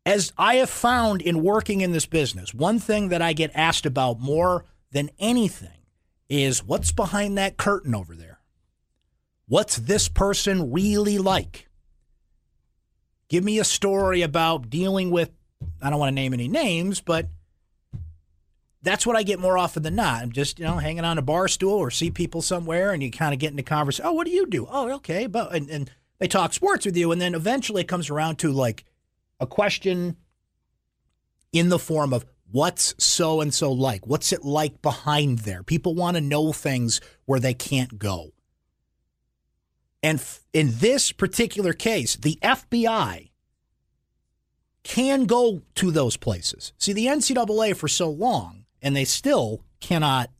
as 0.04 0.32
I 0.36 0.56
have 0.56 0.70
found 0.70 1.22
in 1.22 1.42
working 1.42 1.80
in 1.80 1.92
this 1.92 2.06
business, 2.06 2.52
one 2.52 2.78
thing 2.78 3.08
that 3.08 3.22
I 3.22 3.32
get 3.32 3.52
asked 3.54 3.86
about 3.86 4.20
more 4.20 4.64
than 4.90 5.10
anything 5.18 5.68
is 6.28 6.64
what's 6.64 6.92
behind 6.92 7.38
that 7.38 7.56
curtain 7.56 7.94
over 7.94 8.14
there? 8.14 8.40
What's 9.46 9.76
this 9.76 10.08
person 10.08 10.72
really 10.72 11.18
like? 11.18 11.67
Give 13.28 13.44
me 13.44 13.58
a 13.58 13.64
story 13.64 14.22
about 14.22 14.70
dealing 14.70 15.10
with, 15.10 15.30
I 15.82 15.90
don't 15.90 15.98
want 15.98 16.10
to 16.10 16.14
name 16.14 16.32
any 16.32 16.48
names, 16.48 17.00
but 17.00 17.28
that's 18.82 19.06
what 19.06 19.16
I 19.16 19.22
get 19.22 19.38
more 19.38 19.58
often 19.58 19.82
than 19.82 19.96
not. 19.96 20.22
I'm 20.22 20.32
just, 20.32 20.58
you 20.58 20.64
know, 20.64 20.78
hanging 20.78 21.04
on 21.04 21.18
a 21.18 21.22
bar 21.22 21.48
stool 21.48 21.74
or 21.74 21.90
see 21.90 22.10
people 22.10 22.42
somewhere 22.42 22.92
and 22.92 23.02
you 23.02 23.10
kind 23.10 23.34
of 23.34 23.40
get 23.40 23.50
into 23.50 23.62
conversation. 23.62 24.06
Oh, 24.06 24.12
what 24.12 24.26
do 24.26 24.32
you 24.32 24.46
do? 24.46 24.66
Oh, 24.70 24.90
okay. 24.96 25.26
But, 25.26 25.54
and, 25.54 25.68
and 25.68 25.90
they 26.18 26.28
talk 26.28 26.52
sports 26.54 26.86
with 26.86 26.96
you. 26.96 27.12
And 27.12 27.20
then 27.20 27.34
eventually 27.34 27.82
it 27.82 27.88
comes 27.88 28.08
around 28.08 28.36
to 28.38 28.50
like 28.52 28.84
a 29.40 29.46
question 29.46 30.16
in 31.52 31.68
the 31.68 31.78
form 31.78 32.12
of, 32.12 32.24
What's 32.50 32.94
so 32.96 33.42
and 33.42 33.52
so 33.52 33.70
like? 33.70 34.06
What's 34.06 34.32
it 34.32 34.42
like 34.42 34.80
behind 34.80 35.40
there? 35.40 35.62
People 35.62 35.94
want 35.94 36.16
to 36.16 36.22
know 36.22 36.50
things 36.52 36.98
where 37.26 37.40
they 37.40 37.52
can't 37.52 37.98
go. 37.98 38.32
And 40.02 40.22
in 40.52 40.70
this 40.74 41.12
particular 41.12 41.72
case, 41.72 42.16
the 42.16 42.38
FBI 42.42 43.30
can 44.84 45.24
go 45.24 45.62
to 45.74 45.90
those 45.90 46.16
places. 46.16 46.72
See, 46.78 46.92
the 46.92 47.06
NCAA 47.06 47.76
for 47.76 47.88
so 47.88 48.08
long, 48.08 48.64
and 48.80 48.94
they 48.94 49.04
still 49.04 49.62
cannot 49.80 50.30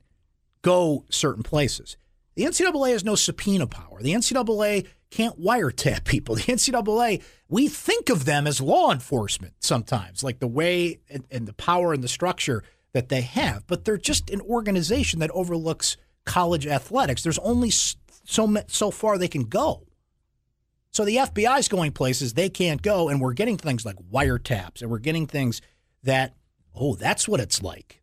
go 0.63 1.05
certain 1.11 1.43
places. 1.43 1.97
The 2.35 2.45
NCAA 2.45 2.93
has 2.93 3.05
no 3.05 3.15
subpoena 3.15 3.67
power. 3.67 4.01
The 4.01 4.15
NCAA 4.15 4.87
can't 5.11 5.41
wiretap 5.41 6.05
people. 6.05 6.35
The 6.37 6.43
NCAA, 6.43 7.23
we 7.49 7.69
think 7.69 8.11
of 8.11 8.25
them 8.25 8.47
as 8.47 8.61
law 8.61 8.93
enforcement 8.93 9.55
sometimes, 9.61 10.23
like 10.23 10.39
the 10.39 10.47
way 10.47 11.01
and, 11.11 11.25
and 11.31 11.47
the 11.47 11.53
power 11.53 11.93
and 11.93 12.03
the 12.03 12.09
structure 12.09 12.63
that 12.93 13.09
they 13.09 13.23
have, 13.23 13.67
but 13.67 13.85
they're 13.85 13.97
just 13.97 14.31
an 14.31 14.41
organization 14.41 15.21
that 15.21 15.31
overlooks 15.33 15.97
college 16.25 16.67
athletics. 16.67 17.23
There's 17.23 17.39
only 17.41 17.71
so 18.29 18.57
so 18.67 18.91
far 18.91 19.17
they 19.17 19.27
can 19.27 19.45
go. 19.45 19.87
So 20.91 21.05
the 21.05 21.17
FBI's 21.17 21.69
going 21.69 21.93
places 21.93 22.35
they 22.35 22.51
can't 22.51 22.83
go, 22.83 23.09
and 23.09 23.21
we're 23.21 23.33
getting 23.33 23.57
things 23.57 23.87
like 23.87 23.97
wiretaps, 24.13 24.83
and 24.83 24.91
we're 24.91 24.99
getting 24.99 25.27
things 25.27 25.63
that, 26.03 26.35
oh, 26.75 26.95
that's 26.95 27.27
what 27.27 27.41
it's 27.41 27.63
like. 27.63 28.03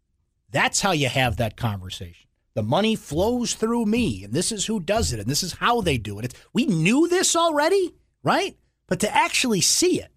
That's 0.50 0.82
how 0.82 0.94
you 0.94 1.10
have 1.10 1.38
that 1.38 1.58
conversation. 1.58 2.28
The 2.56 2.64
money 2.64 2.96
flows 2.96 3.54
through 3.54 3.86
me, 3.86 4.24
and 4.24 4.34
this 4.34 4.52
is 4.52 4.66
who 4.66 4.80
does 4.80 5.14
it, 5.14 5.20
and 5.20 5.30
this 5.30 5.44
is 5.44 5.54
how 5.54 5.82
they 5.82 5.98
do 5.98 6.18
it. 6.18 6.26
It's, 6.26 6.36
we 6.54 6.66
knew 6.66 7.08
this 7.08 7.36
already, 7.36 7.94
right? 8.24 8.58
But 8.88 9.02
to 9.02 9.16
actually 9.16 9.62
see 9.62 10.02
it 10.02 10.12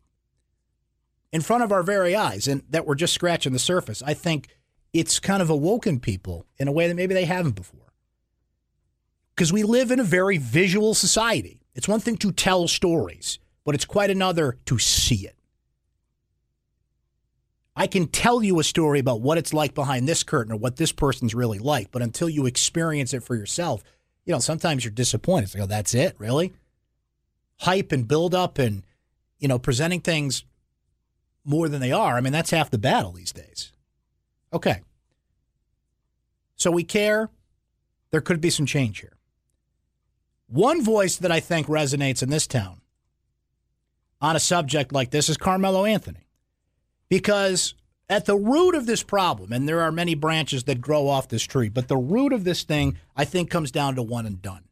in 1.33 1.43
front 1.43 1.65
of 1.65 1.73
our 1.73 1.83
very 1.83 2.17
eyes, 2.17 2.49
and 2.49 2.63
that 2.71 2.87
we're 2.87 2.95
just 2.95 3.15
scratching 3.15 3.53
the 3.53 3.59
surface, 3.59 4.03
I 4.03 4.15
think 4.15 4.49
it's 4.95 5.21
kind 5.21 5.43
of 5.43 5.51
awoken 5.51 6.01
people 6.01 6.47
in 6.57 6.67
a 6.67 6.73
way 6.73 6.89
that 6.89 6.95
maybe 6.95 7.13
they 7.13 7.27
haven't 7.27 7.57
before 7.57 7.88
because 9.39 9.53
we 9.53 9.63
live 9.63 9.93
in 9.93 10.01
a 10.01 10.05
very 10.05 10.37
visual 10.37 10.95
society. 10.95 11.61
It's 11.77 11.87
one 11.87 12.01
thing 12.01 12.17
to 12.17 12.33
tell 12.33 12.67
stories, 12.67 13.39
but 13.65 13.77
it's 13.77 13.85
quite 13.85 14.11
another 14.11 14.59
to 14.65 14.81
see 14.81 15.29
it. 15.29 15.37
I 17.77 17.87
can 17.87 18.09
tell 18.09 18.43
you 18.43 18.59
a 18.59 18.65
story 18.65 18.99
about 18.99 19.21
what 19.21 19.39
it's 19.39 19.55
like 19.55 19.77
behind 19.77 20.09
this 20.09 20.25
curtain 20.25 20.53
or 20.53 20.57
what 20.57 20.75
this 20.75 20.91
person's 20.91 21.37
really 21.37 21.61
like, 21.61 21.93
but 21.93 22.03
until 22.03 22.29
you 22.29 22.47
experience 22.47 23.15
it 23.15 23.23
for 23.23 23.37
yourself, 23.37 23.85
you 24.25 24.33
know, 24.33 24.41
sometimes 24.41 24.85
you're 24.85 24.91
disappointed. 24.91 25.45
It's 25.45 25.55
like, 25.55 25.63
oh, 25.63 25.67
that's 25.69 25.95
it, 25.95 26.17
really? 26.19 26.53
Hype 27.59 27.93
and 27.93 28.09
build 28.09 28.35
up 28.35 28.59
and, 28.59 28.83
you 29.39 29.47
know, 29.47 29.61
presenting 29.61 30.01
things 30.01 30.43
more 31.45 31.69
than 31.69 31.81
they 31.81 31.93
are. 31.93 32.17
I 32.17 32.21
mean, 32.21 32.33
that's 32.33 32.51
half 32.51 32.73
the 32.73 32.77
battle 32.77 33.13
these 33.13 33.33
days. 33.33 33.71
Okay. 34.53 34.81
So 36.57 36.73
we 36.73 36.83
care. 36.83 37.31
There 38.11 38.21
could 38.21 38.41
be 38.41 38.51
some 38.51 38.67
change 38.67 38.99
here. 38.99 39.13
One 40.49 40.83
voice 40.83 41.17
that 41.17 41.31
I 41.31 41.41
think 41.41 41.67
resonates 41.67 42.23
in 42.23 42.31
this 42.31 42.47
town 42.47 42.81
on 44.21 44.35
a 44.35 44.41
subject 44.41 44.93
like 44.93 45.11
this 45.11 45.29
is 45.29 45.37
Carmelo 45.37 45.85
Anthony. 45.85 46.27
Because 47.11 47.75
at 48.09 48.25
the 48.25 48.37
root 48.37 48.75
of 48.75 48.87
this 48.87 49.03
problem, 49.03 49.53
and 49.53 49.69
there 49.69 49.83
are 49.83 49.93
many 49.93 50.15
branches 50.15 50.65
that 50.65 50.81
grow 50.81 51.07
off 51.07 51.29
this 51.29 51.43
tree, 51.43 51.69
but 51.69 51.89
the 51.89 51.97
root 51.97 52.33
of 52.33 52.45
this 52.45 52.65
thing, 52.65 52.99
I 53.15 53.27
think, 53.27 53.51
comes 53.51 53.71
down 53.71 53.95
to 53.97 54.03
one 54.03 54.25
and 54.25 54.41
done. 54.41 54.65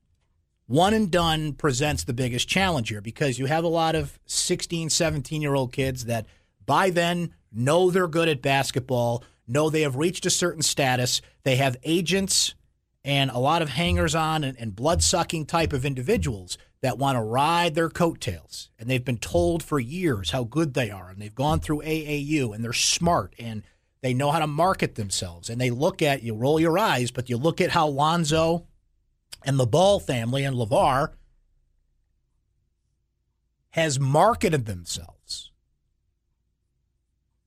One 0.66 0.94
and 0.94 1.10
done 1.10 1.52
presents 1.52 2.04
the 2.04 2.14
biggest 2.14 2.48
challenge 2.48 2.88
here 2.88 3.00
because 3.00 3.38
you 3.38 3.46
have 3.46 3.62
a 3.62 3.68
lot 3.68 3.94
of 3.94 4.18
16, 4.26 4.90
17 4.90 5.42
year 5.42 5.54
old 5.54 5.72
kids 5.72 6.06
that 6.06 6.26
by 6.64 6.90
then 6.90 7.34
know 7.52 7.90
they're 7.90 8.08
good 8.08 8.28
at 8.28 8.42
basketball, 8.42 9.22
know 9.46 9.70
they 9.70 9.82
have 9.82 9.96
reached 9.96 10.26
a 10.26 10.30
certain 10.30 10.62
status, 10.62 11.20
they 11.44 11.56
have 11.56 11.76
agents 11.84 12.55
and 13.06 13.30
a 13.30 13.38
lot 13.38 13.62
of 13.62 13.68
hangers 13.68 14.16
on 14.16 14.42
and, 14.42 14.58
and 14.58 14.74
blood 14.74 15.00
sucking 15.00 15.46
type 15.46 15.72
of 15.72 15.84
individuals 15.84 16.58
that 16.82 16.98
want 16.98 17.16
to 17.16 17.22
ride 17.22 17.76
their 17.76 17.88
coattails. 17.88 18.68
And 18.80 18.90
they've 18.90 19.04
been 19.04 19.16
told 19.16 19.62
for 19.62 19.78
years 19.78 20.32
how 20.32 20.42
good 20.42 20.74
they 20.74 20.90
are. 20.90 21.08
And 21.08 21.22
they've 21.22 21.34
gone 21.34 21.60
through 21.60 21.82
AAU 21.82 22.52
and 22.52 22.64
they're 22.64 22.72
smart 22.72 23.34
and 23.38 23.62
they 24.02 24.12
know 24.12 24.32
how 24.32 24.40
to 24.40 24.48
market 24.48 24.96
themselves. 24.96 25.48
And 25.48 25.60
they 25.60 25.70
look 25.70 26.02
at, 26.02 26.24
you 26.24 26.34
roll 26.34 26.58
your 26.58 26.78
eyes, 26.80 27.12
but 27.12 27.30
you 27.30 27.36
look 27.36 27.60
at 27.60 27.70
how 27.70 27.86
Lonzo 27.86 28.66
and 29.44 29.56
the 29.56 29.66
Ball 29.66 30.00
family 30.00 30.42
and 30.42 30.56
LaVar 30.56 31.12
has 33.70 34.00
marketed 34.00 34.66
themselves. 34.66 35.52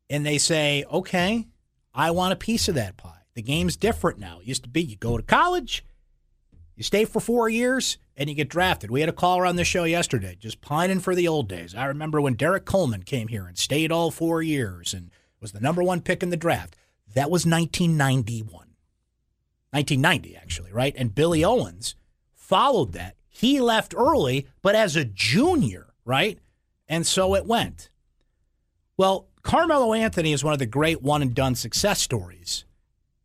And 0.10 0.26
they 0.26 0.38
say, 0.38 0.86
okay, 0.90 1.48
I 1.94 2.12
want 2.12 2.32
a 2.32 2.38
piece 2.38 2.70
of 2.70 2.76
that 2.76 2.96
pie. 2.96 3.19
The 3.36 3.42
game's 3.42 3.78
different 3.78 4.20
now. 4.20 4.40
It 4.40 4.48
used 4.48 4.64
to 4.64 4.70
be 4.70 4.82
you 4.82 4.96
go 4.96 5.18
to 5.18 5.24
college, 5.24 5.86
you 6.76 6.84
stay 6.84 7.06
for 7.06 7.20
four 7.20 7.50
years, 7.50 7.98
and 8.16 8.30
you 8.30 8.36
get 8.36 8.48
drafted. 8.50 8.90
We 8.90 9.02
had 9.02 9.10
a 9.10 9.14
caller 9.14 9.46
on 9.46 9.58
the 9.58 9.66
show 9.66 9.84
yesterday 9.84 10.38
just 10.40 10.62
pining 10.62 11.02
for 11.02 11.14
the 11.14 11.28
old 11.28 11.50
days. 11.50 11.76
I 11.76 11.86
remember 11.86 12.22
when 12.22 12.36
Derrick 12.36 12.66
Coleman 12.66 13.04
came 13.04 13.28
here 13.28 13.46
and 13.48 13.58
stayed 13.58 13.92
all 13.92 14.12
four 14.12 14.42
years 14.42 14.94
and 14.94 15.12
was 15.42 15.52
the 15.52 15.60
number 15.60 15.84
one 15.84 16.02
pick 16.02 16.24
in 16.24 16.30
the 16.30 16.38
draft. 16.38 16.78
That 17.16 17.30
was 17.30 17.46
1991. 17.46 18.50
1990, 19.72 20.36
actually, 20.36 20.72
right? 20.72 20.96
And 20.98 21.14
Billy 21.14 21.44
Owens 21.44 21.96
followed 22.34 22.94
that. 22.94 23.16
He 23.28 23.60
left 23.60 23.94
early, 23.96 24.48
but 24.62 24.76
as 24.76 24.96
a 24.96 25.06
junior, 25.06 25.94
right? 26.06 26.40
And 26.88 27.06
so 27.06 27.36
it 27.36 27.46
went. 27.46 27.90
Well, 28.98 29.28
Carmelo 29.44 29.94
Anthony 29.94 30.34
is 30.34 30.44
one 30.44 30.54
of 30.54 30.60
the 30.60 30.66
great 30.66 31.02
one 31.02 31.22
and 31.22 31.34
done 31.34 31.56
success 31.56 32.02
stories 32.02 32.66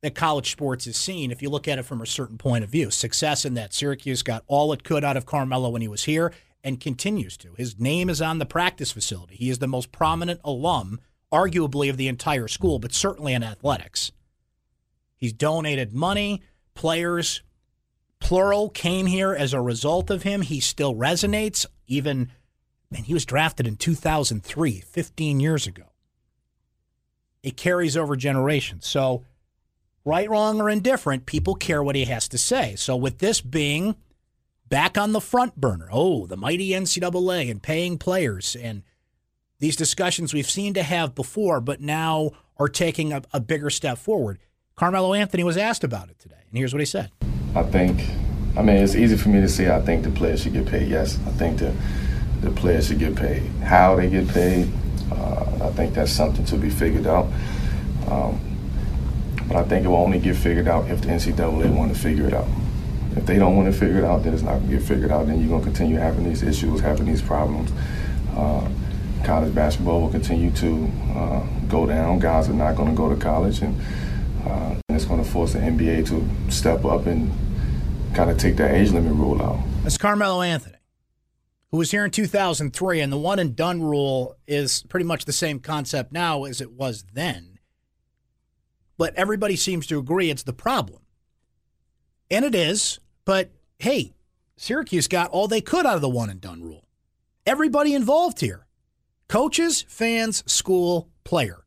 that 0.04 0.14
college 0.14 0.50
sports 0.50 0.84
has 0.84 0.96
seen 0.96 1.30
if 1.30 1.40
you 1.40 1.48
look 1.48 1.66
at 1.66 1.78
it 1.78 1.84
from 1.84 2.02
a 2.02 2.06
certain 2.06 2.36
point 2.36 2.62
of 2.62 2.70
view. 2.70 2.90
Success 2.90 3.44
in 3.44 3.54
that 3.54 3.72
Syracuse 3.72 4.22
got 4.22 4.44
all 4.46 4.72
it 4.72 4.84
could 4.84 5.02
out 5.02 5.16
of 5.16 5.24
Carmelo 5.24 5.70
when 5.70 5.82
he 5.82 5.88
was 5.88 6.04
here 6.04 6.32
and 6.62 6.78
continues 6.78 7.38
to. 7.38 7.54
His 7.54 7.78
name 7.78 8.10
is 8.10 8.20
on 8.20 8.38
the 8.38 8.46
practice 8.46 8.92
facility. 8.92 9.34
He 9.36 9.48
is 9.48 9.60
the 9.60 9.66
most 9.66 9.92
prominent 9.92 10.40
alum, 10.44 11.00
arguably, 11.32 11.88
of 11.88 11.96
the 11.96 12.08
entire 12.08 12.48
school, 12.48 12.78
but 12.78 12.92
certainly 12.92 13.32
in 13.32 13.42
athletics. 13.42 14.12
He's 15.16 15.32
donated 15.32 15.94
money. 15.94 16.42
Players, 16.74 17.42
plural, 18.18 18.68
came 18.68 19.06
here 19.06 19.34
as 19.34 19.54
a 19.54 19.60
result 19.60 20.10
of 20.10 20.22
him. 20.22 20.42
He 20.42 20.60
still 20.60 20.94
resonates, 20.94 21.64
even, 21.86 22.30
and 22.94 23.06
he 23.06 23.14
was 23.14 23.24
drafted 23.24 23.66
in 23.66 23.76
2003, 23.76 24.80
15 24.80 25.40
years 25.40 25.66
ago. 25.66 25.84
It 27.42 27.56
carries 27.56 27.96
over 27.96 28.16
generations. 28.16 28.86
So, 28.86 29.24
right, 30.04 30.28
wrong, 30.28 30.60
or 30.60 30.68
indifferent, 30.68 31.26
people 31.26 31.54
care 31.54 31.82
what 31.82 31.96
he 31.96 32.04
has 32.04 32.28
to 32.28 32.38
say. 32.38 32.76
So, 32.76 32.96
with 32.96 33.18
this 33.18 33.40
being 33.40 33.96
back 34.68 34.98
on 34.98 35.12
the 35.12 35.20
front 35.20 35.56
burner, 35.56 35.88
oh, 35.92 36.26
the 36.26 36.36
mighty 36.36 36.70
NCAA 36.70 37.50
and 37.50 37.62
paying 37.62 37.98
players 37.98 38.56
and 38.56 38.82
these 39.60 39.76
discussions 39.76 40.34
we've 40.34 40.50
seen 40.50 40.74
to 40.74 40.82
have 40.82 41.14
before, 41.14 41.60
but 41.60 41.80
now 41.80 42.32
are 42.58 42.68
taking 42.68 43.12
a, 43.12 43.22
a 43.32 43.40
bigger 43.40 43.70
step 43.70 43.98
forward. 43.98 44.38
Carmelo 44.76 45.14
Anthony 45.14 45.44
was 45.44 45.56
asked 45.56 45.84
about 45.84 46.10
it 46.10 46.18
today, 46.18 46.42
and 46.48 46.58
here's 46.58 46.72
what 46.72 46.80
he 46.80 46.86
said. 46.86 47.10
I 47.54 47.62
think, 47.62 48.00
I 48.56 48.62
mean, 48.62 48.76
it's 48.76 48.96
easy 48.96 49.16
for 49.16 49.28
me 49.28 49.40
to 49.40 49.48
say 49.48 49.74
I 49.74 49.80
think 49.80 50.02
the 50.04 50.10
players 50.10 50.42
should 50.42 50.52
get 50.52 50.66
paid. 50.66 50.88
Yes, 50.88 51.18
I 51.26 51.30
think 51.30 51.60
the, 51.60 51.74
the 52.40 52.50
players 52.50 52.88
should 52.88 52.98
get 52.98 53.14
paid. 53.14 53.42
How 53.62 53.94
they 53.94 54.10
get 54.10 54.28
paid, 54.28 54.70
uh, 55.12 55.46
I 55.62 55.70
think 55.70 55.94
that's 55.94 56.10
something 56.10 56.44
to 56.46 56.56
be 56.56 56.70
figured 56.70 57.06
out. 57.06 57.28
Um, 58.08 58.40
but 59.54 59.66
I 59.66 59.68
think 59.68 59.84
it 59.84 59.88
will 59.88 59.98
only 59.98 60.18
get 60.18 60.34
figured 60.34 60.66
out 60.66 60.90
if 60.90 61.02
the 61.02 61.06
NCAA 61.06 61.72
want 61.72 61.94
to 61.94 61.98
figure 61.98 62.26
it 62.26 62.34
out. 62.34 62.48
If 63.14 63.24
they 63.24 63.38
don't 63.38 63.54
want 63.54 63.72
to 63.72 63.78
figure 63.78 63.98
it 63.98 64.04
out, 64.04 64.24
then 64.24 64.34
it's 64.34 64.42
not 64.42 64.54
going 64.54 64.70
to 64.70 64.78
get 64.78 64.82
figured 64.82 65.12
out. 65.12 65.28
Then 65.28 65.38
you're 65.38 65.48
going 65.48 65.60
to 65.60 65.66
continue 65.66 65.94
having 65.94 66.24
these 66.24 66.42
issues, 66.42 66.80
having 66.80 67.06
these 67.06 67.22
problems. 67.22 67.70
Uh, 68.36 68.68
college 69.24 69.54
basketball 69.54 70.00
will 70.00 70.10
continue 70.10 70.50
to 70.50 70.90
uh, 71.14 71.46
go 71.68 71.86
down. 71.86 72.18
Guys 72.18 72.48
are 72.48 72.52
not 72.52 72.74
going 72.74 72.88
to 72.90 72.96
go 72.96 73.08
to 73.08 73.14
college, 73.14 73.60
and, 73.60 73.80
uh, 74.44 74.74
and 74.88 74.96
it's 74.96 75.04
going 75.04 75.22
to 75.22 75.30
force 75.30 75.52
the 75.52 75.60
NBA 75.60 76.08
to 76.08 76.52
step 76.52 76.84
up 76.84 77.06
and 77.06 77.30
kind 78.12 78.30
of 78.30 78.38
take 78.38 78.56
that 78.56 78.72
age 78.72 78.90
limit 78.90 79.12
rule 79.12 79.40
out. 79.40 79.60
That's 79.84 79.98
Carmelo 79.98 80.42
Anthony, 80.42 80.78
who 81.70 81.76
was 81.76 81.92
here 81.92 82.04
in 82.04 82.10
2003, 82.10 83.00
and 83.00 83.12
the 83.12 83.18
one 83.18 83.38
and 83.38 83.54
done 83.54 83.82
rule 83.82 84.34
is 84.48 84.82
pretty 84.88 85.06
much 85.06 85.26
the 85.26 85.32
same 85.32 85.60
concept 85.60 86.10
now 86.10 86.42
as 86.42 86.60
it 86.60 86.72
was 86.72 87.04
then 87.12 87.53
but 88.96 89.14
everybody 89.14 89.56
seems 89.56 89.86
to 89.86 89.98
agree 89.98 90.30
it's 90.30 90.42
the 90.42 90.52
problem. 90.52 91.02
And 92.30 92.44
it 92.44 92.54
is, 92.54 93.00
but 93.24 93.50
hey, 93.78 94.14
Syracuse 94.56 95.08
got 95.08 95.30
all 95.30 95.48
they 95.48 95.60
could 95.60 95.86
out 95.86 95.96
of 95.96 96.00
the 96.00 96.08
one 96.08 96.30
and 96.30 96.40
done 96.40 96.62
rule. 96.62 96.88
Everybody 97.46 97.94
involved 97.94 98.40
here 98.40 98.66
coaches, 99.28 99.84
fans, 99.88 100.42
school, 100.50 101.10
player. 101.24 101.64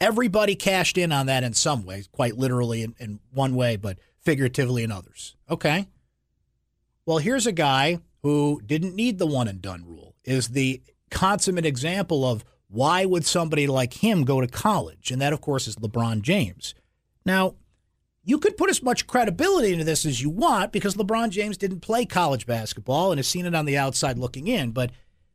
Everybody 0.00 0.54
cashed 0.54 0.98
in 0.98 1.10
on 1.10 1.26
that 1.26 1.42
in 1.42 1.54
some 1.54 1.84
ways, 1.86 2.06
quite 2.06 2.36
literally 2.36 2.82
in, 2.82 2.94
in 2.98 3.20
one 3.32 3.54
way, 3.54 3.76
but 3.76 3.98
figuratively 4.20 4.82
in 4.82 4.92
others. 4.92 5.36
Okay. 5.50 5.88
Well, 7.06 7.18
here's 7.18 7.46
a 7.46 7.52
guy 7.52 8.00
who 8.22 8.60
didn't 8.66 8.94
need 8.94 9.18
the 9.18 9.26
one 9.26 9.48
and 9.48 9.62
done 9.62 9.84
rule, 9.86 10.16
is 10.24 10.48
the 10.48 10.82
consummate 11.10 11.64
example 11.64 12.24
of 12.24 12.44
why 12.68 13.04
would 13.04 13.24
somebody 13.24 13.66
like 13.66 13.94
him 13.94 14.24
go 14.24 14.40
to 14.40 14.46
college? 14.46 15.10
And 15.10 15.20
that, 15.22 15.32
of 15.32 15.40
course, 15.40 15.66
is 15.66 15.76
LeBron 15.76 16.22
James. 16.22 16.74
Now, 17.24 17.54
you 18.24 18.38
could 18.38 18.56
put 18.56 18.70
as 18.70 18.82
much 18.82 19.06
credibility 19.06 19.72
into 19.72 19.84
this 19.84 20.04
as 20.04 20.20
you 20.20 20.30
want 20.30 20.72
because 20.72 20.96
LeBron 20.96 21.30
James 21.30 21.56
didn't 21.56 21.80
play 21.80 22.04
college 22.04 22.46
basketball 22.46 23.12
and 23.12 23.18
has 23.18 23.28
seen 23.28 23.46
it 23.46 23.54
on 23.54 23.66
the 23.66 23.78
outside 23.78 24.18
looking 24.18 24.48
in. 24.48 24.72
But 24.72 24.90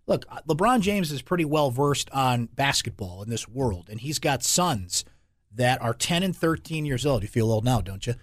look, 0.08 0.26
uh, 0.30 0.42
LeBron 0.48 0.82
James 0.82 1.12
is 1.12 1.22
pretty 1.22 1.46
well 1.46 1.72
versed 1.72 2.10
on 2.12 2.48
basketball 2.48 3.24
in 3.24 3.30
this 3.30 3.48
world, 3.48 3.88
and 3.90 4.02
he's 4.02 4.20
got 4.20 4.44
sons 4.44 5.06
that 5.54 5.82
are 5.82 5.94
10 5.94 6.24
and 6.24 6.36
13 6.36 6.86
years 6.86 7.06
old. 7.06 7.22
You 7.22 7.30
feel 7.30 7.52
old 7.52 7.64
now, 7.64 7.80
don't 7.80 8.06
you? 8.06 8.16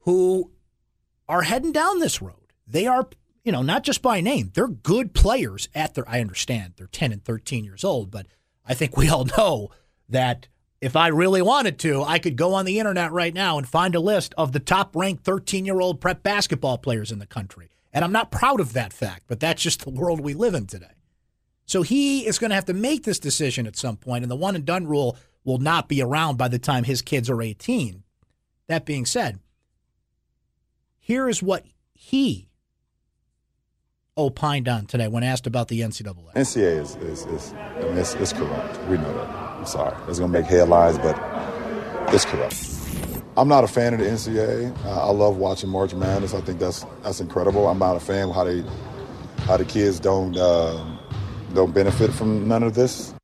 Who 0.00 0.52
are 1.28 1.42
heading 1.42 1.72
down 1.72 1.98
this 1.98 2.20
road. 2.20 2.52
They 2.66 2.86
are, 2.86 3.08
you 3.42 3.52
know, 3.52 3.62
not 3.62 3.84
just 3.84 4.02
by 4.02 4.20
name, 4.20 4.50
they're 4.54 4.68
good 4.68 5.14
players 5.14 5.68
at 5.74 5.94
their, 5.94 6.08
I 6.08 6.20
understand 6.20 6.74
they're 6.76 6.86
10 6.86 7.12
and 7.12 7.24
13 7.24 7.64
years 7.64 7.84
old, 7.84 8.10
but 8.10 8.26
I 8.66 8.74
think 8.74 8.96
we 8.96 9.08
all 9.08 9.24
know 9.38 9.70
that 10.08 10.48
if 10.80 10.96
I 10.96 11.08
really 11.08 11.42
wanted 11.42 11.78
to, 11.80 12.02
I 12.02 12.18
could 12.18 12.36
go 12.36 12.54
on 12.54 12.64
the 12.64 12.78
internet 12.78 13.12
right 13.12 13.32
now 13.32 13.56
and 13.56 13.68
find 13.68 13.94
a 13.94 14.00
list 14.00 14.34
of 14.36 14.52
the 14.52 14.60
top 14.60 14.96
ranked 14.96 15.24
13 15.24 15.64
year 15.64 15.80
old 15.80 16.00
prep 16.00 16.22
basketball 16.22 16.78
players 16.78 17.12
in 17.12 17.18
the 17.18 17.26
country. 17.26 17.70
And 17.92 18.04
I'm 18.04 18.12
not 18.12 18.32
proud 18.32 18.58
of 18.58 18.72
that 18.72 18.92
fact, 18.92 19.24
but 19.28 19.38
that's 19.38 19.62
just 19.62 19.84
the 19.84 19.90
world 20.00 20.20
we 20.20 20.34
live 20.34 20.54
in 20.54 20.66
today. 20.66 20.94
So 21.66 21.82
he 21.82 22.26
is 22.26 22.38
going 22.38 22.50
to 22.50 22.56
have 22.56 22.64
to 22.66 22.74
make 22.74 23.04
this 23.04 23.20
decision 23.20 23.66
at 23.66 23.76
some 23.76 23.96
point, 23.96 24.24
and 24.24 24.30
the 24.30 24.36
one 24.36 24.56
and 24.56 24.64
done 24.64 24.86
rule 24.86 25.16
will 25.44 25.58
not 25.58 25.88
be 25.88 26.02
around 26.02 26.36
by 26.36 26.48
the 26.48 26.58
time 26.58 26.84
his 26.84 27.02
kids 27.02 27.30
are 27.30 27.40
18. 27.40 28.02
That 28.66 28.84
being 28.84 29.06
said, 29.06 29.38
here 30.98 31.28
is 31.28 31.42
what 31.42 31.64
he 31.92 32.48
opined 34.16 34.68
on 34.68 34.86
today 34.86 35.08
when 35.08 35.22
asked 35.22 35.46
about 35.46 35.68
the 35.68 35.80
NCAA? 35.80 36.34
NCAA 36.34 36.80
is, 36.80 36.96
is, 36.96 37.26
is 37.26 37.52
I 37.54 37.80
mean, 37.82 37.98
it's, 37.98 38.14
it's 38.14 38.32
corrupt. 38.32 38.78
We 38.88 38.98
know 38.98 39.14
that. 39.14 39.28
I'm 39.28 39.66
sorry. 39.66 39.96
It's 40.08 40.18
going 40.18 40.32
to 40.32 40.38
make 40.40 40.48
headlines, 40.48 40.98
but 40.98 41.16
it's 42.14 42.24
corrupt. 42.24 42.56
I'm 43.36 43.48
not 43.48 43.64
a 43.64 43.68
fan 43.68 43.94
of 43.94 44.00
the 44.00 44.06
NCAA. 44.06 44.76
Uh, 44.84 45.08
I 45.08 45.10
love 45.10 45.38
watching 45.38 45.70
March 45.70 45.94
Madness. 45.94 46.34
I 46.34 46.42
think 46.42 46.58
that's 46.58 46.84
that's 47.02 47.20
incredible. 47.20 47.66
I'm 47.66 47.78
not 47.78 47.96
a 47.96 48.00
fan 48.00 48.28
of 48.28 48.34
how 48.34 48.44
they 48.44 48.62
how 49.44 49.56
the 49.56 49.64
kids 49.64 49.98
don't 49.98 50.36
uh, 50.36 50.84
don't 51.54 51.72
benefit 51.72 52.12
from 52.12 52.46
none 52.46 52.62
of 52.62 52.74
this. 52.74 53.14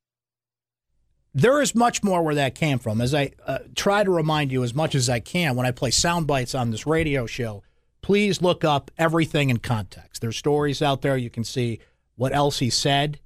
there 1.35 1.61
is 1.61 1.75
much 1.75 2.02
more 2.02 2.23
where 2.23 2.35
that 2.37 2.54
came 2.54 2.78
from. 2.78 3.02
As 3.02 3.14
I 3.14 3.33
uh, 3.47 3.59
try 3.76 4.02
to 4.02 4.11
remind 4.11 4.50
you 4.50 4.64
as 4.64 4.75
much 4.75 4.95
as 4.95 5.11
I 5.11 5.21
can 5.21 5.54
when 5.57 5.66
I 5.66 5.73
play 5.73 5.90
sound 5.90 6.26
bites 6.26 6.54
on 6.54 6.71
this 6.71 6.87
radio 6.87 7.26
show, 7.26 7.62
please 8.08 8.40
look 8.40 8.64
up 8.64 8.90
everything 8.96 9.50
in 9.50 9.58
context. 9.58 10.22
There's 10.22 10.38
stories 10.38 10.80
out 10.80 11.02
there 11.02 11.14
you 11.18 11.28
can 11.28 11.44
see 11.44 11.78
what 12.16 12.34
else 12.34 12.58
he 12.58 12.70
said. 12.70 13.20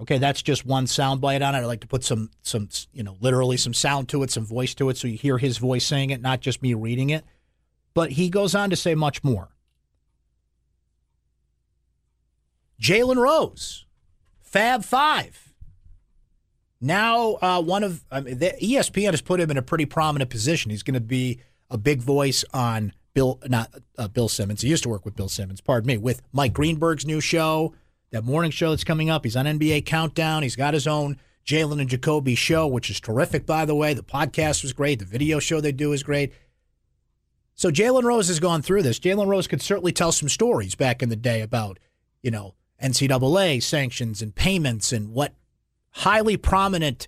Okay, 0.00 0.18
that's 0.18 0.42
just 0.42 0.66
one 0.66 0.88
sound 0.88 1.20
bite 1.20 1.40
on 1.40 1.54
it. 1.54 1.58
I 1.58 1.64
like 1.64 1.82
to 1.82 1.86
put 1.86 2.02
some 2.02 2.30
some 2.42 2.68
you 2.92 3.04
know 3.04 3.16
literally 3.20 3.56
some 3.56 3.72
sound 3.72 4.08
to 4.08 4.24
it, 4.24 4.32
some 4.32 4.44
voice 4.44 4.74
to 4.74 4.88
it, 4.88 4.96
so 4.96 5.06
you 5.06 5.16
hear 5.16 5.38
his 5.38 5.58
voice 5.58 5.86
saying 5.86 6.10
it, 6.10 6.20
not 6.20 6.40
just 6.40 6.62
me 6.62 6.74
reading 6.74 7.10
it. 7.10 7.24
But 7.94 8.10
he 8.10 8.28
goes 8.28 8.56
on 8.56 8.70
to 8.70 8.76
say 8.76 8.96
much 8.96 9.22
more. 9.22 9.50
Jalen 12.82 13.22
Rose, 13.22 13.86
Fab 14.42 14.82
Five. 14.82 15.54
Now, 16.80 17.38
uh, 17.40 17.62
one 17.62 17.84
of 17.84 18.04
I 18.10 18.20
mean, 18.20 18.38
the 18.40 18.52
ESPN 18.60 19.12
has 19.12 19.22
put 19.22 19.38
him 19.38 19.52
in 19.52 19.56
a 19.56 19.62
pretty 19.62 19.86
prominent 19.86 20.28
position. 20.28 20.72
He's 20.72 20.82
going 20.82 20.94
to 20.94 21.00
be 21.00 21.38
a 21.70 21.78
big 21.78 22.00
voice 22.00 22.44
on 22.52 22.92
Bill, 23.14 23.40
not 23.46 23.72
uh, 23.96 24.08
Bill 24.08 24.28
Simmons. 24.28 24.60
He 24.60 24.68
used 24.68 24.82
to 24.82 24.88
work 24.88 25.04
with 25.04 25.16
Bill 25.16 25.28
Simmons. 25.28 25.60
Pardon 25.60 25.86
me, 25.86 25.96
with 25.96 26.20
Mike 26.32 26.52
Greenberg's 26.52 27.06
new 27.06 27.20
show, 27.20 27.74
that 28.10 28.24
morning 28.24 28.50
show 28.50 28.70
that's 28.70 28.84
coming 28.84 29.08
up. 29.08 29.24
He's 29.24 29.36
on 29.36 29.46
NBA 29.46 29.86
Countdown. 29.86 30.42
He's 30.42 30.56
got 30.56 30.74
his 30.74 30.86
own 30.86 31.18
Jalen 31.46 31.80
and 31.80 31.88
Jacoby 31.88 32.34
show, 32.34 32.66
which 32.66 32.90
is 32.90 33.00
terrific, 33.00 33.46
by 33.46 33.64
the 33.64 33.74
way. 33.74 33.94
The 33.94 34.02
podcast 34.02 34.62
was 34.62 34.72
great. 34.72 34.98
The 34.98 35.04
video 35.04 35.38
show 35.38 35.60
they 35.60 35.72
do 35.72 35.92
is 35.92 36.02
great. 36.02 36.32
So 37.54 37.70
Jalen 37.70 38.02
Rose 38.02 38.28
has 38.28 38.40
gone 38.40 38.62
through 38.62 38.82
this. 38.82 38.98
Jalen 38.98 39.28
Rose 39.28 39.46
could 39.46 39.62
certainly 39.62 39.92
tell 39.92 40.12
some 40.12 40.28
stories 40.28 40.74
back 40.74 41.02
in 41.02 41.08
the 41.08 41.16
day 41.16 41.40
about, 41.40 41.78
you 42.22 42.30
know, 42.30 42.54
NCAA 42.82 43.62
sanctions 43.62 44.22
and 44.22 44.34
payments 44.34 44.92
and 44.92 45.12
what 45.12 45.34
highly 45.90 46.36
prominent 46.36 47.06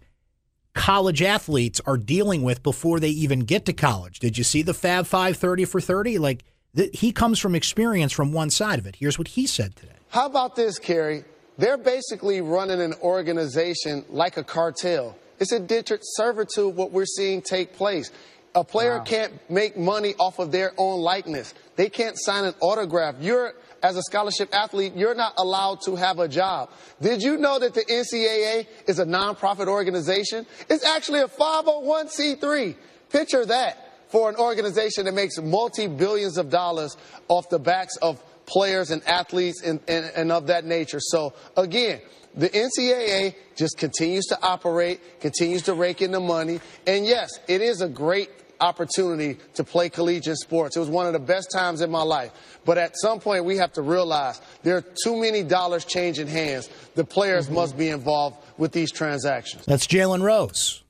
college 0.77 1.23
athletes 1.23 1.81
are 1.87 1.97
dealing 1.97 2.43
with 2.43 2.63
before 2.63 3.01
they 3.01 3.09
even 3.09 3.41
get 3.41 3.65
to 3.65 3.73
college. 3.73 4.21
Did 4.21 4.39
you 4.39 4.45
see 4.45 4.63
the 4.63 4.75
Fab 4.75 5.07
Five 5.07 5.37
thirty 5.37 5.65
for 5.65 5.81
30? 5.81 6.19
Like, 6.19 6.45
th- 6.77 6.91
he 7.01 7.11
comes 7.11 7.41
from 7.41 7.57
experience 7.57 8.13
from 8.13 8.33
one 8.33 8.51
side 8.51 8.79
of 8.79 8.87
it. 8.87 8.97
Here's 8.97 9.19
what 9.19 9.29
he 9.29 9.47
said 9.47 9.75
today. 9.75 9.93
How 10.11 10.27
about 10.27 10.55
this, 10.55 10.79
Kerry? 10.79 11.25
They're 11.59 11.79
basically 11.79 12.43
running 12.43 12.81
an 12.81 12.95
organization 13.03 14.05
like 14.11 14.37
a 14.37 14.45
cartel. 14.45 15.17
It's 15.41 15.53
a 15.53 15.57
indentured 15.57 16.01
servitude 16.03 16.77
what 16.77 16.93
we're 16.93 17.07
seeing 17.07 17.43
take 17.43 17.75
place. 17.75 18.13
A 18.55 18.63
player 18.63 18.99
wow. 18.99 19.05
can't 19.05 19.51
make 19.51 19.77
money 19.77 20.15
off 20.19 20.39
of 20.39 20.53
their 20.53 20.73
own 20.79 21.01
likeness. 21.01 21.53
They 21.77 21.89
can't 21.89 22.17
sign 22.19 22.45
an 22.45 22.55
autograph. 22.61 23.17
You're 23.21 23.55
as 23.87 23.97
a 23.97 24.03
scholarship 24.03 24.53
athlete, 24.53 24.95
you're 24.97 25.15
not 25.15 25.35
allowed 25.39 25.81
to 25.83 25.95
have 25.95 26.19
a 26.19 26.27
job. 26.27 26.71
Did 27.01 27.23
you 27.23 27.37
know 27.37 27.61
that 27.61 27.73
the 27.73 27.83
NCAA 27.83 28.67
is 28.89 28.99
a 28.99 29.05
nonprofit 29.05 29.69
organization? 29.69 30.45
It's 30.69 30.85
actually 30.85 31.21
a 31.21 31.29
501c3. 31.29 32.75
Picture 33.11 33.47
that 33.47 34.09
for 34.09 34.29
an 34.29 34.35
organization 34.37 35.05
that 35.05 35.15
makes 35.15 35.39
multi 35.39 35.87
billions 35.87 36.37
of 36.37 36.51
dollars 36.51 36.97
off 37.29 37.49
the 37.49 37.61
backs 37.61 37.97
of 37.99 38.21
players 38.45 38.91
and 38.91 39.07
athletes 39.07 39.63
and, 39.63 39.79
and, 39.87 40.11
and 40.17 40.33
of 40.33 40.49
that 40.49 40.65
nature. 40.65 40.99
So, 41.01 41.35
again, 41.57 42.01
the 42.35 42.49
NCAA 42.49 43.37
just 43.55 43.79
continues 43.79 44.27
to 44.27 44.43
operate, 44.43 45.21
continues 45.21 45.63
to 45.63 45.75
rake 45.75 46.03
in 46.03 46.11
the 46.11 46.19
money. 46.19 46.59
And 46.89 47.07
yes, 47.07 47.31
it 47.47 47.63
is 47.63 47.83
a 47.83 47.89
great 47.89 48.31
opportunity 48.61 49.39
to 49.55 49.65
play 49.65 49.89
collegiate 49.89 50.37
sports. 50.39 50.77
It 50.77 50.81
was 50.81 50.89
one 50.89 51.07
of 51.07 51.13
the 51.13 51.19
best 51.19 51.51
times 51.51 51.81
in 51.81 51.91
my 51.91 52.03
life. 52.03 52.33
But 52.65 52.79
at 52.79 52.97
some 52.97 53.21
point, 53.21 53.45
we 53.45 53.57
have 53.59 53.73
to 53.75 53.83
realize 53.83 54.41
there 54.63 54.77
are 54.77 54.85
too 55.05 55.21
many 55.21 55.43
dollars 55.43 55.85
changing 55.85 56.27
hands. 56.27 56.69
The 56.95 57.05
players 57.05 57.47
mm-hmm. 57.47 57.55
must 57.55 57.77
be 57.77 57.89
involved 57.89 58.37
with 58.59 58.73
these 58.73 58.91
transactions. 58.91 59.65
That's 59.67 59.87
Jalen 59.87 60.23
Rose, 60.23 60.83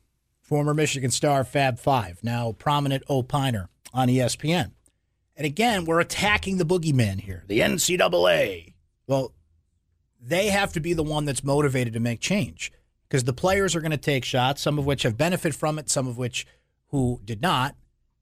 former 0.42 0.74
Michigan 0.74 1.10
star 1.10 1.44
Fab 1.44 1.78
Five, 1.78 2.22
now 2.22 2.52
prominent 2.52 3.04
opiner 3.06 3.68
on 3.92 4.08
ESPN. 4.08 4.72
And 5.36 5.44
again, 5.44 5.84
we're 5.84 6.00
attacking 6.00 6.56
the 6.56 6.64
boogeyman 6.64 7.20
here, 7.20 7.44
the 7.46 7.60
NCAA. 7.60 8.72
Well, 9.06 9.32
they 10.20 10.48
have 10.48 10.72
to 10.72 10.80
be 10.80 10.94
the 10.94 11.02
one 11.02 11.24
that's 11.24 11.44
motivated 11.44 11.92
to 11.92 12.00
make 12.00 12.20
change 12.20 12.72
because 13.08 13.24
the 13.24 13.32
players 13.32 13.76
are 13.76 13.80
going 13.80 13.90
to 13.90 13.96
take 13.96 14.24
shots, 14.24 14.62
some 14.62 14.78
of 14.78 14.86
which 14.86 15.02
have 15.02 15.16
benefited 15.16 15.54
from 15.54 15.78
it, 15.78 15.90
some 15.90 16.08
of 16.08 16.18
which 16.18 16.46
who 16.88 17.20
did 17.24 17.40
not 17.40 17.74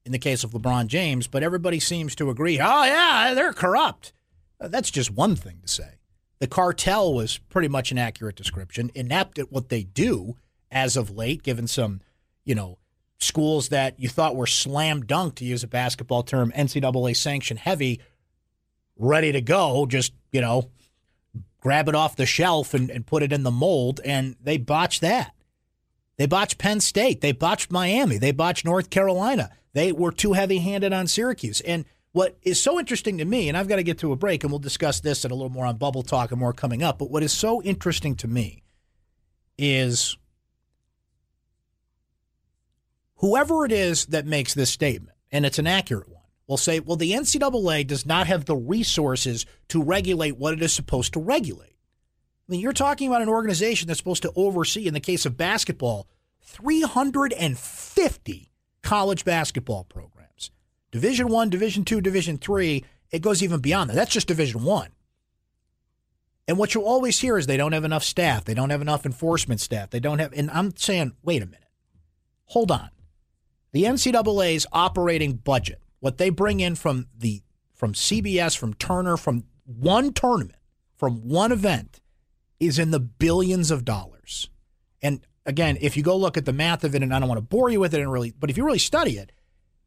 in 0.04 0.12
the 0.12 0.18
case 0.18 0.44
of 0.44 0.50
LeBron 0.50 0.86
James, 0.86 1.26
but 1.26 1.42
everybody 1.42 1.80
seems 1.80 2.14
to 2.16 2.30
agree, 2.30 2.60
oh, 2.60 2.84
yeah, 2.84 3.32
they're 3.34 3.52
corrupt. 3.52 4.12
Uh, 4.60 4.68
that's 4.68 4.90
just 4.90 5.10
one 5.10 5.34
thing 5.34 5.58
to 5.62 5.68
say. 5.68 5.98
The 6.40 6.46
cartel 6.46 7.14
was 7.14 7.38
pretty 7.38 7.68
much 7.68 7.90
an 7.90 7.98
accurate 7.98 8.36
description, 8.36 8.90
inept 8.94 9.38
at 9.38 9.50
what 9.50 9.70
they 9.70 9.82
do 9.82 10.36
as 10.70 10.96
of 10.96 11.10
late, 11.10 11.42
given 11.42 11.66
some, 11.66 12.00
you 12.44 12.54
know, 12.54 12.78
schools 13.18 13.70
that 13.70 13.98
you 13.98 14.08
thought 14.08 14.36
were 14.36 14.46
slam 14.46 15.06
dunk, 15.06 15.36
to 15.36 15.44
use 15.44 15.62
a 15.62 15.68
basketball 15.68 16.22
term, 16.22 16.52
NCAA 16.52 17.16
sanction 17.16 17.56
heavy, 17.56 18.00
ready 18.98 19.32
to 19.32 19.40
go, 19.40 19.86
just, 19.86 20.12
you 20.32 20.40
know, 20.40 20.68
grab 21.60 21.88
it 21.88 21.94
off 21.94 22.16
the 22.16 22.26
shelf 22.26 22.74
and, 22.74 22.90
and 22.90 23.06
put 23.06 23.22
it 23.22 23.32
in 23.32 23.42
the 23.42 23.50
mold, 23.50 24.00
and 24.04 24.36
they 24.42 24.58
botched 24.58 25.00
that. 25.00 25.33
They 26.16 26.26
botched 26.26 26.58
Penn 26.58 26.80
State. 26.80 27.20
They 27.20 27.32
botched 27.32 27.70
Miami. 27.70 28.18
They 28.18 28.32
botched 28.32 28.64
North 28.64 28.90
Carolina. 28.90 29.50
They 29.72 29.92
were 29.92 30.12
too 30.12 30.34
heavy 30.34 30.58
handed 30.58 30.92
on 30.92 31.06
Syracuse. 31.06 31.60
And 31.62 31.84
what 32.12 32.38
is 32.42 32.62
so 32.62 32.78
interesting 32.78 33.18
to 33.18 33.24
me, 33.24 33.48
and 33.48 33.58
I've 33.58 33.66
got 33.66 33.76
to 33.76 33.82
get 33.82 33.98
to 33.98 34.12
a 34.12 34.16
break, 34.16 34.44
and 34.44 34.52
we'll 34.52 34.60
discuss 34.60 35.00
this 35.00 35.24
and 35.24 35.32
a 35.32 35.34
little 35.34 35.50
more 35.50 35.66
on 35.66 35.76
bubble 35.76 36.04
talk 36.04 36.30
and 36.30 36.38
more 36.38 36.52
coming 36.52 36.82
up. 36.82 36.98
But 36.98 37.10
what 37.10 37.24
is 37.24 37.32
so 37.32 37.60
interesting 37.62 38.14
to 38.16 38.28
me 38.28 38.62
is 39.58 40.16
whoever 43.16 43.64
it 43.64 43.72
is 43.72 44.06
that 44.06 44.26
makes 44.26 44.54
this 44.54 44.70
statement, 44.70 45.16
and 45.32 45.44
it's 45.44 45.58
an 45.58 45.66
accurate 45.66 46.08
one, 46.08 46.22
will 46.46 46.56
say, 46.56 46.78
well, 46.78 46.96
the 46.96 47.12
NCAA 47.12 47.84
does 47.84 48.06
not 48.06 48.28
have 48.28 48.44
the 48.44 48.56
resources 48.56 49.44
to 49.68 49.82
regulate 49.82 50.36
what 50.36 50.54
it 50.54 50.62
is 50.62 50.72
supposed 50.72 51.12
to 51.14 51.20
regulate. 51.20 51.73
I 52.46 52.52
mean, 52.52 52.60
you're 52.60 52.72
talking 52.72 53.08
about 53.08 53.22
an 53.22 53.28
organization 53.28 53.88
that's 53.88 53.98
supposed 53.98 54.22
to 54.22 54.32
oversee, 54.36 54.86
in 54.86 54.94
the 54.94 55.00
case 55.00 55.24
of 55.24 55.36
basketball, 55.36 56.06
350 56.42 58.52
college 58.82 59.24
basketball 59.24 59.84
programs. 59.84 60.50
Division 60.90 61.28
1, 61.28 61.50
Division 61.50 61.84
2, 61.84 62.00
Division 62.02 62.36
3, 62.36 62.84
it 63.10 63.22
goes 63.22 63.42
even 63.42 63.60
beyond 63.60 63.88
that. 63.88 63.94
That's 63.94 64.12
just 64.12 64.28
Division 64.28 64.62
1. 64.62 64.88
And 66.46 66.58
what 66.58 66.74
you 66.74 66.82
always 66.82 67.18
hear 67.18 67.38
is 67.38 67.46
they 67.46 67.56
don't 67.56 67.72
have 67.72 67.84
enough 67.84 68.04
staff, 68.04 68.44
they 68.44 68.52
don't 68.52 68.70
have 68.70 68.82
enough 68.82 69.06
enforcement 69.06 69.60
staff. 69.60 69.90
They 69.90 70.00
don't 70.00 70.18
have 70.18 70.32
and 70.34 70.50
I'm 70.50 70.76
saying, 70.76 71.16
wait 71.22 71.42
a 71.42 71.46
minute. 71.46 71.60
Hold 72.46 72.70
on. 72.70 72.90
The 73.72 73.84
NCAA's 73.84 74.66
operating 74.70 75.36
budget, 75.36 75.80
what 76.00 76.18
they 76.18 76.28
bring 76.28 76.60
in 76.60 76.74
from 76.74 77.06
the 77.16 77.42
from 77.72 77.94
CBS, 77.94 78.56
from 78.56 78.74
Turner, 78.74 79.16
from 79.16 79.44
one 79.64 80.12
tournament, 80.12 80.58
from 80.96 81.26
one 81.26 81.50
event 81.50 82.00
is 82.60 82.78
in 82.78 82.90
the 82.90 83.00
billions 83.00 83.70
of 83.70 83.84
dollars. 83.84 84.48
And 85.02 85.20
again, 85.46 85.76
if 85.80 85.96
you 85.96 86.02
go 86.02 86.16
look 86.16 86.36
at 86.36 86.44
the 86.44 86.52
math 86.52 86.84
of 86.84 86.94
it, 86.94 87.02
and 87.02 87.14
I 87.14 87.18
don't 87.18 87.28
want 87.28 87.38
to 87.38 87.42
bore 87.42 87.70
you 87.70 87.80
with 87.80 87.94
it 87.94 88.00
and 88.00 88.10
really, 88.10 88.32
but 88.32 88.50
if 88.50 88.56
you 88.56 88.64
really 88.64 88.78
study 88.78 89.18
it, 89.18 89.32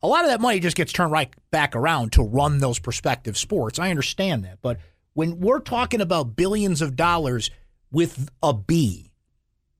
a 0.01 0.07
lot 0.07 0.23
of 0.23 0.29
that 0.29 0.41
money 0.41 0.59
just 0.59 0.77
gets 0.77 0.93
turned 0.93 1.11
right 1.11 1.33
back 1.49 1.75
around 1.75 2.11
to 2.13 2.23
run 2.23 2.59
those 2.59 2.79
prospective 2.79 3.37
sports. 3.37 3.79
I 3.79 3.89
understand 3.89 4.43
that. 4.45 4.59
But 4.61 4.79
when 5.13 5.39
we're 5.39 5.59
talking 5.59 6.01
about 6.01 6.35
billions 6.35 6.81
of 6.81 6.95
dollars 6.95 7.49
with 7.91 8.29
a 8.43 8.53
B, 8.53 9.11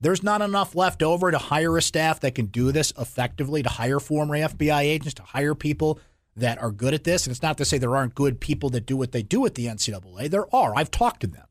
there's 0.01 0.23
not 0.23 0.41
enough 0.41 0.75
left 0.75 1.03
over 1.03 1.31
to 1.31 1.37
hire 1.37 1.77
a 1.77 1.81
staff 1.81 2.19
that 2.21 2.35
can 2.35 2.47
do 2.47 2.71
this 2.71 2.93
effectively, 2.97 3.63
to 3.63 3.69
hire 3.69 3.99
former 3.99 4.35
FBI 4.35 4.81
agents, 4.81 5.15
to 5.15 5.23
hire 5.23 5.55
people 5.55 5.99
that 6.35 6.59
are 6.59 6.71
good 6.71 6.93
at 6.93 7.03
this. 7.03 7.25
And 7.25 7.31
it's 7.31 7.41
not 7.41 7.57
to 7.57 7.65
say 7.65 7.77
there 7.77 7.95
aren't 7.95 8.15
good 8.15 8.39
people 8.39 8.69
that 8.71 8.85
do 8.85 8.95
what 8.95 9.11
they 9.11 9.23
do 9.23 9.45
at 9.45 9.55
the 9.55 9.65
NCAA. 9.65 10.29
There 10.29 10.53
are. 10.55 10.75
I've 10.75 10.91
talked 10.91 11.21
to 11.21 11.27
them 11.27 11.46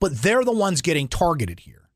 but 0.00 0.22
they're 0.22 0.44
the 0.44 0.52
ones 0.52 0.82
getting 0.82 1.06
targeted 1.06 1.60
here, 1.60 1.88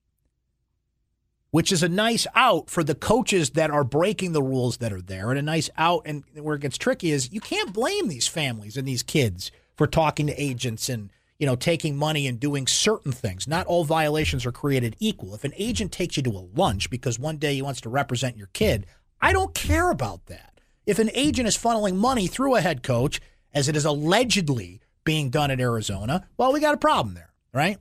which 1.51 1.73
is 1.73 1.83
a 1.83 1.88
nice 1.88 2.27
out 2.35 2.71
for 2.71 2.85
the 2.85 2.95
coaches 2.95 3.51
that 3.51 3.71
are 3.71 3.83
breaking 3.83 4.33
the 4.33 4.43
rules 4.43 4.77
that 4.77 4.93
are 4.93 5.03
there, 5.03 5.31
and 5.31 5.38
a 5.38 5.43
nice 5.43 5.71
out. 5.77 6.03
And 6.05 6.23
where 6.35 6.55
it 6.55 6.62
gets 6.62 6.79
tricky 6.79 7.11
is 7.11 7.33
you 7.33 7.40
can't 7.40 7.73
blame 7.73 8.09
these 8.09 8.29
families 8.29 8.77
and 8.77 8.87
these 8.87 9.03
kids 9.03 9.51
for 9.75 9.87
talking 9.87 10.27
to 10.29 10.40
agents 10.40 10.88
and 10.88 11.11
you 11.38 11.47
know 11.47 11.57
taking 11.57 11.97
money 11.97 12.27
and 12.27 12.38
doing 12.38 12.67
certain 12.67 13.11
things. 13.11 13.49
Not 13.49 13.67
all 13.67 13.85
violations 13.85 14.47
are 14.47 14.53
created 14.53 14.97
equal. 15.01 15.35
If 15.35 15.45
an 15.45 15.55
agent 15.57 15.90
takes 15.90 16.17
you 16.17 16.23
to 16.25 16.31
a 16.31 16.49
lunch 16.55 16.90
because 16.90 17.19
one 17.19 17.38
day 17.38 17.55
he 17.55 17.62
wants 17.62 17.81
to 17.81 17.88
represent 17.88 18.37
your 18.37 18.49
kid, 18.53 18.87
I 19.21 19.33
don't 19.33 19.55
care 19.55 19.90
about 19.90 20.27
that. 20.27 20.61
If 20.87 20.99
an 20.99 21.11
agent 21.14 21.49
is 21.49 21.57
funneling 21.57 21.97
money 21.97 22.27
through 22.27 22.57
a 22.57 22.61
head 22.61 22.83
coach, 22.83 23.21
as 23.55 23.69
it 23.69 23.77
is 23.77 23.87
allegedly 23.87 24.81
being 25.05 25.31
done 25.31 25.51
in 25.51 25.61
Arizona, 25.61 26.27
well, 26.37 26.53
we 26.53 26.61
got 26.61 26.75
a 26.75 26.79
problem 26.79 27.14
there, 27.14 27.33
right? 27.53 27.79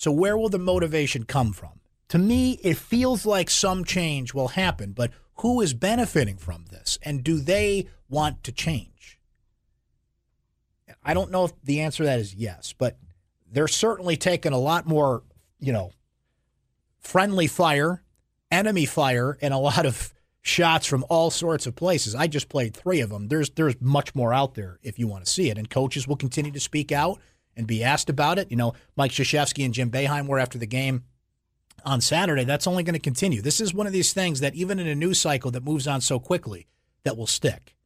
So, 0.00 0.10
where 0.10 0.38
will 0.38 0.48
the 0.48 0.58
motivation 0.58 1.24
come 1.24 1.52
from? 1.52 1.78
To 2.08 2.16
me, 2.16 2.52
it 2.62 2.78
feels 2.78 3.26
like 3.26 3.50
some 3.50 3.84
change 3.84 4.32
will 4.32 4.48
happen, 4.48 4.92
but 4.92 5.10
who 5.40 5.60
is 5.60 5.74
benefiting 5.74 6.38
from 6.38 6.64
this? 6.70 6.98
And 7.02 7.22
do 7.22 7.38
they 7.38 7.86
want 8.08 8.42
to 8.44 8.52
change? 8.52 9.20
I 11.04 11.12
don't 11.12 11.30
know 11.30 11.44
if 11.44 11.52
the 11.62 11.80
answer 11.80 12.02
to 12.02 12.06
that 12.06 12.18
is 12.18 12.34
yes, 12.34 12.72
but 12.72 12.96
they're 13.52 13.68
certainly 13.68 14.16
taking 14.16 14.54
a 14.54 14.58
lot 14.58 14.86
more, 14.86 15.22
you 15.58 15.74
know, 15.74 15.90
friendly 16.98 17.46
fire, 17.46 18.02
enemy 18.50 18.86
fire, 18.86 19.36
and 19.42 19.52
a 19.52 19.58
lot 19.58 19.84
of 19.84 20.14
shots 20.40 20.86
from 20.86 21.04
all 21.10 21.30
sorts 21.30 21.66
of 21.66 21.76
places. 21.76 22.14
I 22.14 22.26
just 22.26 22.48
played 22.48 22.74
three 22.74 23.00
of 23.00 23.10
them. 23.10 23.28
There's 23.28 23.50
there's 23.50 23.78
much 23.82 24.14
more 24.14 24.32
out 24.32 24.54
there 24.54 24.78
if 24.82 24.98
you 24.98 25.08
want 25.08 25.26
to 25.26 25.30
see 25.30 25.50
it, 25.50 25.58
and 25.58 25.68
coaches 25.68 26.08
will 26.08 26.16
continue 26.16 26.52
to 26.52 26.60
speak 26.60 26.90
out 26.90 27.20
and 27.60 27.66
be 27.66 27.84
asked 27.84 28.08
about 28.08 28.38
it. 28.38 28.50
You 28.50 28.56
know, 28.56 28.72
Mike 28.96 29.12
Krzyzewski 29.12 29.64
and 29.64 29.74
Jim 29.74 29.90
Boeheim 29.90 30.26
were 30.26 30.38
after 30.38 30.58
the 30.58 30.66
game 30.66 31.04
on 31.84 32.00
Saturday. 32.00 32.44
That's 32.44 32.66
only 32.66 32.82
going 32.82 32.94
to 32.94 32.98
continue. 33.00 33.42
This 33.42 33.60
is 33.60 33.74
one 33.74 33.86
of 33.86 33.92
these 33.92 34.12
things 34.12 34.40
that 34.40 34.54
even 34.54 34.78
in 34.78 34.86
a 34.86 34.94
news 34.94 35.20
cycle 35.20 35.50
that 35.50 35.62
moves 35.62 35.86
on 35.86 36.00
so 36.00 36.18
quickly, 36.18 36.66
that 37.04 37.16
will 37.16 37.26
stick. 37.26 37.76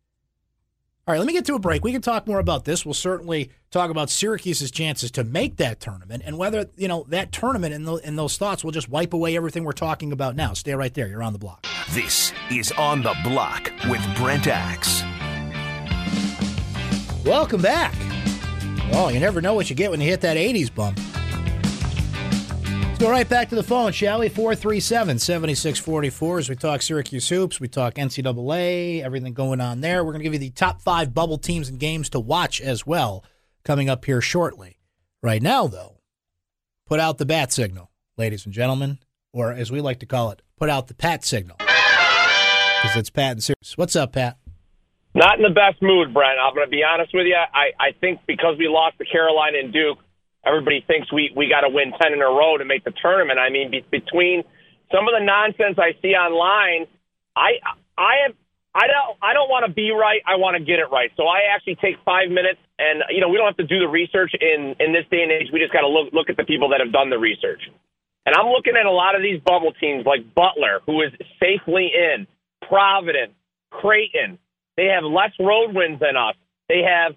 All 1.06 1.12
right, 1.12 1.18
let 1.18 1.26
me 1.26 1.34
get 1.34 1.44
to 1.46 1.54
a 1.54 1.58
break. 1.58 1.84
We 1.84 1.92
can 1.92 2.00
talk 2.00 2.26
more 2.26 2.38
about 2.38 2.64
this. 2.64 2.86
We'll 2.86 2.94
certainly 2.94 3.50
talk 3.70 3.90
about 3.90 4.08
Syracuse's 4.08 4.70
chances 4.70 5.10
to 5.10 5.24
make 5.24 5.56
that 5.56 5.78
tournament 5.78 6.22
and 6.24 6.38
whether, 6.38 6.70
you 6.76 6.88
know, 6.88 7.04
that 7.08 7.30
tournament 7.30 7.74
and, 7.74 7.86
the, 7.86 7.96
and 7.96 8.18
those 8.18 8.38
thoughts 8.38 8.64
will 8.64 8.70
just 8.70 8.88
wipe 8.88 9.12
away 9.12 9.36
everything 9.36 9.64
we're 9.64 9.72
talking 9.72 10.12
about 10.12 10.34
now. 10.34 10.54
Stay 10.54 10.74
right 10.74 10.94
there. 10.94 11.06
You're 11.06 11.22
on 11.22 11.34
the 11.34 11.38
block. 11.38 11.66
This 11.90 12.32
is 12.50 12.72
On 12.72 13.02
the 13.02 13.14
Block 13.22 13.70
with 13.90 14.02
Brent 14.16 14.46
Axe. 14.46 15.02
Welcome 17.26 17.60
back. 17.60 17.94
Oh, 18.92 19.10
you 19.12 19.18
never 19.20 19.40
know 19.40 19.54
what 19.54 19.70
you 19.70 19.76
get 19.76 19.90
when 19.90 20.00
you 20.00 20.08
hit 20.08 20.20
that 20.20 20.36
80s 20.36 20.72
bump. 20.74 20.98
Let's 22.86 22.98
go 22.98 23.10
right 23.10 23.28
back 23.28 23.48
to 23.48 23.56
the 23.56 23.62
phone, 23.62 23.90
shall 23.90 24.20
we? 24.20 24.28
437 24.28 25.18
7644 25.18 26.38
as 26.38 26.48
we 26.48 26.54
talk 26.54 26.80
Syracuse 26.80 27.28
Hoops, 27.28 27.58
we 27.58 27.66
talk 27.66 27.94
NCAA, 27.94 29.02
everything 29.02 29.34
going 29.34 29.60
on 29.60 29.80
there. 29.80 30.04
We're 30.04 30.12
going 30.12 30.20
to 30.20 30.24
give 30.24 30.34
you 30.34 30.38
the 30.38 30.50
top 30.50 30.80
five 30.80 31.12
bubble 31.12 31.38
teams 31.38 31.68
and 31.68 31.80
games 31.80 32.08
to 32.10 32.20
watch 32.20 32.60
as 32.60 32.86
well 32.86 33.24
coming 33.64 33.88
up 33.88 34.04
here 34.04 34.20
shortly. 34.20 34.78
Right 35.22 35.42
now, 35.42 35.66
though, 35.66 35.98
put 36.86 37.00
out 37.00 37.18
the 37.18 37.26
bat 37.26 37.52
signal, 37.52 37.90
ladies 38.16 38.44
and 38.44 38.54
gentlemen, 38.54 38.98
or 39.32 39.52
as 39.52 39.72
we 39.72 39.80
like 39.80 39.98
to 40.00 40.06
call 40.06 40.30
it, 40.30 40.42
put 40.56 40.70
out 40.70 40.86
the 40.86 40.94
Pat 40.94 41.24
signal. 41.24 41.56
Because 41.58 42.96
it's 42.96 43.10
Pat 43.10 43.32
and 43.32 43.42
Sirius. 43.42 43.76
What's 43.76 43.96
up, 43.96 44.12
Pat? 44.12 44.36
Not 45.14 45.38
in 45.38 45.46
the 45.46 45.54
best 45.54 45.80
mood, 45.80 46.12
Brent. 46.12 46.42
I'm 46.42 46.54
going 46.54 46.66
to 46.66 46.70
be 46.70 46.82
honest 46.82 47.14
with 47.14 47.26
you. 47.26 47.38
I, 47.38 47.70
I 47.78 47.92
think 48.00 48.20
because 48.26 48.58
we 48.58 48.66
lost 48.66 48.98
to 48.98 49.06
Carolina 49.06 49.58
and 49.62 49.72
Duke, 49.72 49.98
everybody 50.44 50.82
thinks 50.86 51.12
we 51.12 51.30
we 51.36 51.48
got 51.48 51.62
to 51.62 51.70
win 51.70 51.94
ten 52.02 52.12
in 52.12 52.20
a 52.20 52.26
row 52.26 52.58
to 52.58 52.64
make 52.64 52.82
the 52.82 52.92
tournament. 53.00 53.38
I 53.38 53.48
mean, 53.48 53.70
be, 53.70 53.86
between 53.90 54.42
some 54.90 55.06
of 55.06 55.14
the 55.14 55.22
nonsense 55.22 55.78
I 55.78 55.94
see 56.02 56.18
online, 56.18 56.90
I 57.36 57.62
I 57.96 58.26
am. 58.26 58.34
I 58.74 58.90
don't. 58.90 59.14
I 59.22 59.34
don't 59.34 59.46
want 59.46 59.64
to 59.66 59.72
be 59.72 59.94
right. 59.94 60.18
I 60.26 60.34
want 60.34 60.58
to 60.58 60.62
get 60.64 60.82
it 60.82 60.90
right. 60.90 61.10
So 61.16 61.30
I 61.30 61.46
actually 61.54 61.78
take 61.78 61.94
five 62.04 62.26
minutes, 62.26 62.58
and 62.78 63.06
you 63.14 63.22
know 63.22 63.30
we 63.30 63.38
don't 63.38 63.46
have 63.46 63.62
to 63.62 63.70
do 63.70 63.78
the 63.78 63.86
research 63.86 64.34
in 64.34 64.74
in 64.82 64.90
this 64.90 65.06
day 65.14 65.22
and 65.22 65.30
age. 65.30 65.46
We 65.54 65.62
just 65.62 65.72
got 65.72 65.86
to 65.86 65.88
look 65.88 66.10
look 66.12 66.26
at 66.26 66.36
the 66.36 66.42
people 66.42 66.74
that 66.74 66.82
have 66.82 66.90
done 66.90 67.06
the 67.08 67.22
research. 67.22 67.62
And 68.26 68.34
I'm 68.34 68.50
looking 68.50 68.74
at 68.74 68.86
a 68.86 68.90
lot 68.90 69.14
of 69.14 69.22
these 69.22 69.38
bubble 69.40 69.72
teams 69.78 70.06
like 70.06 70.34
Butler, 70.34 70.80
who 70.86 71.02
is 71.02 71.12
safely 71.38 71.92
in, 71.94 72.26
Providence, 72.66 73.34
Creighton. 73.70 74.38
They 74.76 74.86
have 74.86 75.04
less 75.04 75.32
road 75.38 75.74
wins 75.74 76.00
than 76.00 76.16
us. 76.16 76.34
They 76.68 76.82
have 76.82 77.14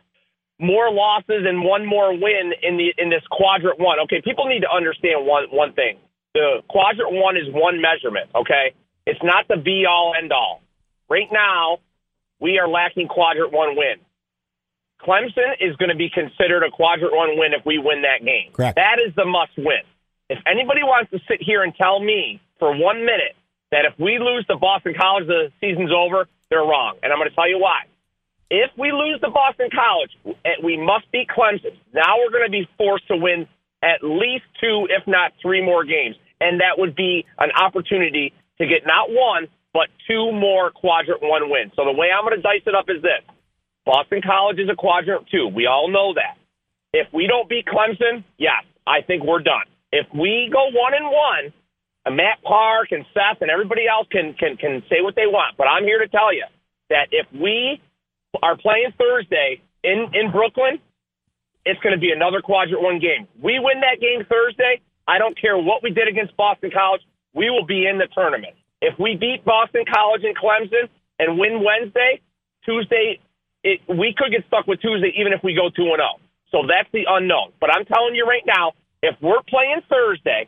more 0.59 0.91
losses 0.91 1.45
and 1.45 1.63
one 1.63 1.85
more 1.85 2.13
win 2.13 2.53
in 2.61 2.77
the 2.77 2.93
in 2.97 3.09
this 3.09 3.23
quadrant 3.31 3.79
one. 3.79 3.99
Okay, 4.01 4.21
people 4.23 4.45
need 4.45 4.61
to 4.61 4.71
understand 4.71 5.25
one 5.25 5.45
one 5.51 5.73
thing. 5.73 5.97
The 6.33 6.61
quadrant 6.67 7.13
one 7.13 7.37
is 7.37 7.45
one 7.49 7.81
measurement. 7.81 8.29
Okay, 8.35 8.73
it's 9.05 9.21
not 9.23 9.47
the 9.47 9.57
be 9.57 9.85
all 9.89 10.13
end 10.17 10.31
all. 10.31 10.61
Right 11.09 11.29
now, 11.31 11.79
we 12.39 12.59
are 12.59 12.67
lacking 12.67 13.07
quadrant 13.07 13.53
one 13.53 13.75
win. 13.75 13.97
Clemson 15.01 15.53
is 15.61 15.75
going 15.77 15.89
to 15.89 15.95
be 15.95 16.09
considered 16.09 16.63
a 16.63 16.71
quadrant 16.71 17.15
one 17.15 17.37
win 17.37 17.53
if 17.53 17.65
we 17.65 17.77
win 17.77 18.01
that 18.01 18.25
game. 18.25 18.51
Correct. 18.51 18.75
That 18.75 18.97
is 18.99 19.13
the 19.15 19.25
must 19.25 19.55
win. 19.57 19.85
If 20.29 20.39
anybody 20.45 20.83
wants 20.83 21.11
to 21.11 21.19
sit 21.27 21.41
here 21.41 21.63
and 21.63 21.73
tell 21.75 21.99
me 21.99 22.41
for 22.59 22.75
one 22.75 23.05
minute 23.05 23.35
that 23.71 23.85
if 23.85 23.93
we 23.99 24.19
lose 24.19 24.45
to 24.47 24.57
Boston 24.57 24.93
College, 24.99 25.27
the 25.27 25.51
season's 25.59 25.91
over, 25.91 26.27
they're 26.49 26.63
wrong. 26.63 26.95
And 27.03 27.11
I'm 27.11 27.19
going 27.19 27.29
to 27.29 27.35
tell 27.35 27.49
you 27.49 27.59
why. 27.59 27.83
If 28.49 28.71
we 28.77 28.91
lose 28.91 29.19
to 29.21 29.29
Boston 29.29 29.69
College, 29.73 30.11
eh, 30.45 30.63
we 30.63 30.77
must 30.77 31.11
beat 31.11 31.27
Clemson. 31.27 31.75
Now 31.93 32.15
we're 32.19 32.31
going 32.31 32.47
to 32.47 32.51
be 32.51 32.67
forced 32.77 33.07
to 33.09 33.17
win 33.17 33.47
at 33.83 33.99
least 34.01 34.45
two, 34.61 34.87
if 34.89 35.05
not 35.05 35.33
three 35.41 35.63
more 35.63 35.83
games. 35.83 36.15
And 36.39 36.61
that 36.61 36.77
would 36.77 36.95
be 36.95 37.25
an 37.39 37.51
opportunity 37.51 38.33
to 38.59 38.65
get 38.65 38.85
not 38.85 39.09
one, 39.09 39.47
but 39.73 39.89
two 40.07 40.31
more 40.31 40.71
quadrant 40.71 41.21
one 41.21 41.49
wins. 41.49 41.73
So 41.75 41.83
the 41.83 41.91
way 41.91 42.07
I'm 42.07 42.23
going 42.23 42.37
to 42.37 42.41
dice 42.41 42.63
it 42.65 42.73
up 42.73 42.85
is 42.89 43.01
this 43.01 43.21
Boston 43.85 44.21
College 44.25 44.59
is 44.59 44.69
a 44.69 44.75
quadrant 44.75 45.27
two. 45.29 45.47
We 45.47 45.65
all 45.65 45.89
know 45.91 46.13
that. 46.15 46.37
If 46.93 47.07
we 47.13 47.27
don't 47.27 47.49
beat 47.49 47.65
Clemson, 47.65 48.23
yes, 48.37 48.63
I 48.85 49.01
think 49.01 49.23
we're 49.23 49.43
done. 49.43 49.67
If 49.91 50.07
we 50.13 50.49
go 50.51 50.69
one 50.71 50.93
and 50.93 51.05
one, 51.05 51.53
Matt 52.11 52.41
Park 52.43 52.91
and 52.91 53.05
Seth 53.13 53.41
and 53.41 53.49
everybody 53.51 53.87
else 53.87 54.07
can, 54.11 54.33
can, 54.33 54.57
can 54.57 54.83
say 54.89 55.01
what 55.01 55.15
they 55.15 55.27
want. 55.27 55.57
But 55.57 55.67
I'm 55.67 55.83
here 55.83 55.99
to 55.99 56.07
tell 56.07 56.33
you 56.33 56.45
that 56.89 57.09
if 57.11 57.27
we 57.33 57.81
are 58.41 58.57
playing 58.57 58.93
Thursday 58.97 59.61
in, 59.83 60.11
in 60.13 60.31
Brooklyn, 60.31 60.79
it's 61.65 61.79
going 61.81 61.93
to 61.95 61.99
be 61.99 62.11
another 62.11 62.41
quadrant 62.41 62.81
one 62.81 62.99
game. 62.99 63.27
We 63.41 63.59
win 63.59 63.81
that 63.81 63.99
game 63.99 64.25
Thursday. 64.29 64.79
I 65.07 65.17
don't 65.17 65.39
care 65.39 65.57
what 65.57 65.83
we 65.83 65.91
did 65.91 66.07
against 66.07 66.35
Boston 66.37 66.71
College. 66.71 67.01
We 67.33 67.49
will 67.49 67.65
be 67.65 67.87
in 67.87 67.97
the 67.97 68.07
tournament. 68.13 68.55
If 68.81 68.97
we 68.99 69.17
beat 69.19 69.43
Boston 69.43 69.83
College 69.91 70.23
and 70.23 70.35
Clemson 70.37 70.87
and 71.19 71.37
win 71.37 71.63
Wednesday, 71.63 72.21
Tuesday, 72.63 73.19
it, 73.63 73.81
we 73.87 74.13
could 74.15 74.31
get 74.31 74.45
stuck 74.47 74.67
with 74.67 74.81
Tuesday 74.81 75.11
even 75.19 75.33
if 75.33 75.43
we 75.43 75.53
go 75.55 75.69
2 75.69 75.75
0. 75.83 75.97
So 76.51 76.63
that's 76.67 76.87
the 76.93 77.03
unknown. 77.09 77.51
But 77.59 77.71
I'm 77.75 77.85
telling 77.85 78.15
you 78.15 78.25
right 78.25 78.45
now, 78.45 78.73
if 79.01 79.15
we're 79.21 79.43
playing 79.47 79.81
Thursday, 79.89 80.47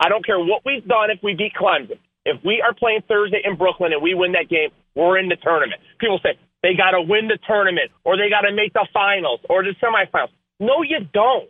I 0.00 0.08
don't 0.08 0.24
care 0.24 0.38
what 0.38 0.62
we've 0.64 0.86
done 0.86 1.10
if 1.10 1.18
we 1.22 1.34
beat 1.34 1.52
Clemson. 1.54 1.98
If 2.24 2.42
we 2.44 2.60
are 2.60 2.74
playing 2.74 3.02
Thursday 3.08 3.40
in 3.44 3.56
Brooklyn 3.56 3.92
and 3.92 4.02
we 4.02 4.14
win 4.14 4.32
that 4.32 4.48
game, 4.48 4.70
we're 4.94 5.18
in 5.18 5.28
the 5.28 5.36
tournament. 5.36 5.80
People 5.98 6.18
say, 6.22 6.38
they 6.62 6.74
got 6.74 6.90
to 6.92 7.02
win 7.02 7.28
the 7.28 7.38
tournament 7.46 7.90
or 8.04 8.16
they 8.16 8.28
got 8.28 8.42
to 8.42 8.52
make 8.52 8.72
the 8.72 8.86
finals 8.92 9.40
or 9.48 9.62
the 9.62 9.74
semifinals. 9.82 10.30
No, 10.58 10.82
you 10.82 11.06
don't. 11.12 11.48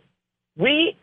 We 0.57 0.95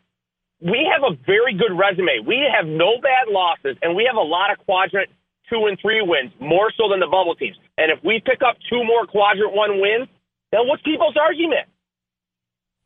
we 0.61 0.89
have 0.91 1.03
a 1.05 1.17
very 1.27 1.55
good 1.55 1.77
resume. 1.77 2.25
We 2.27 2.41
have 2.49 2.67
no 2.67 2.97
bad 3.03 3.29
losses, 3.29 3.77
and 3.83 3.95
we 3.95 4.09
have 4.09 4.17
a 4.17 4.25
lot 4.25 4.51
of 4.51 4.59
quadrant 4.65 5.11
two 5.51 5.67
and 5.67 5.79
three 5.81 6.01
wins, 6.01 6.33
more 6.41 6.73
so 6.77 6.89
than 6.89 7.01
the 7.01 7.07
bubble 7.07 7.35
teams. 7.35 7.57
And 7.77 7.93
if 7.93 7.99
we 8.03 8.23
pick 8.25 8.41
up 8.41 8.57
two 8.71 8.83
more 8.85 9.07
quadrant 9.07 9.53
one 9.55 9.81
wins, 9.81 10.09
then 10.53 10.63
what's 10.65 10.83
people's 10.83 11.17
argument? 11.21 11.69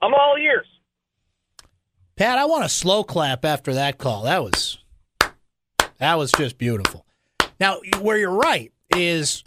I'm 0.03 0.15
all 0.15 0.37
ears. 0.41 0.67
Pat, 2.19 2.37
I 2.37 2.47
want 2.47 2.65
a 2.65 2.69
slow 2.69 3.05
clap 3.05 3.45
after 3.45 3.75
that 3.75 3.97
call. 3.97 4.25
That 4.25 4.43
was 4.43 4.79
that 5.99 6.15
was 6.19 6.33
just 6.33 6.59
beautiful. 6.59 7.07
Now, 7.61 7.79
where 8.01 8.19
you're 8.19 8.33
right 8.33 8.73
is 8.97 9.45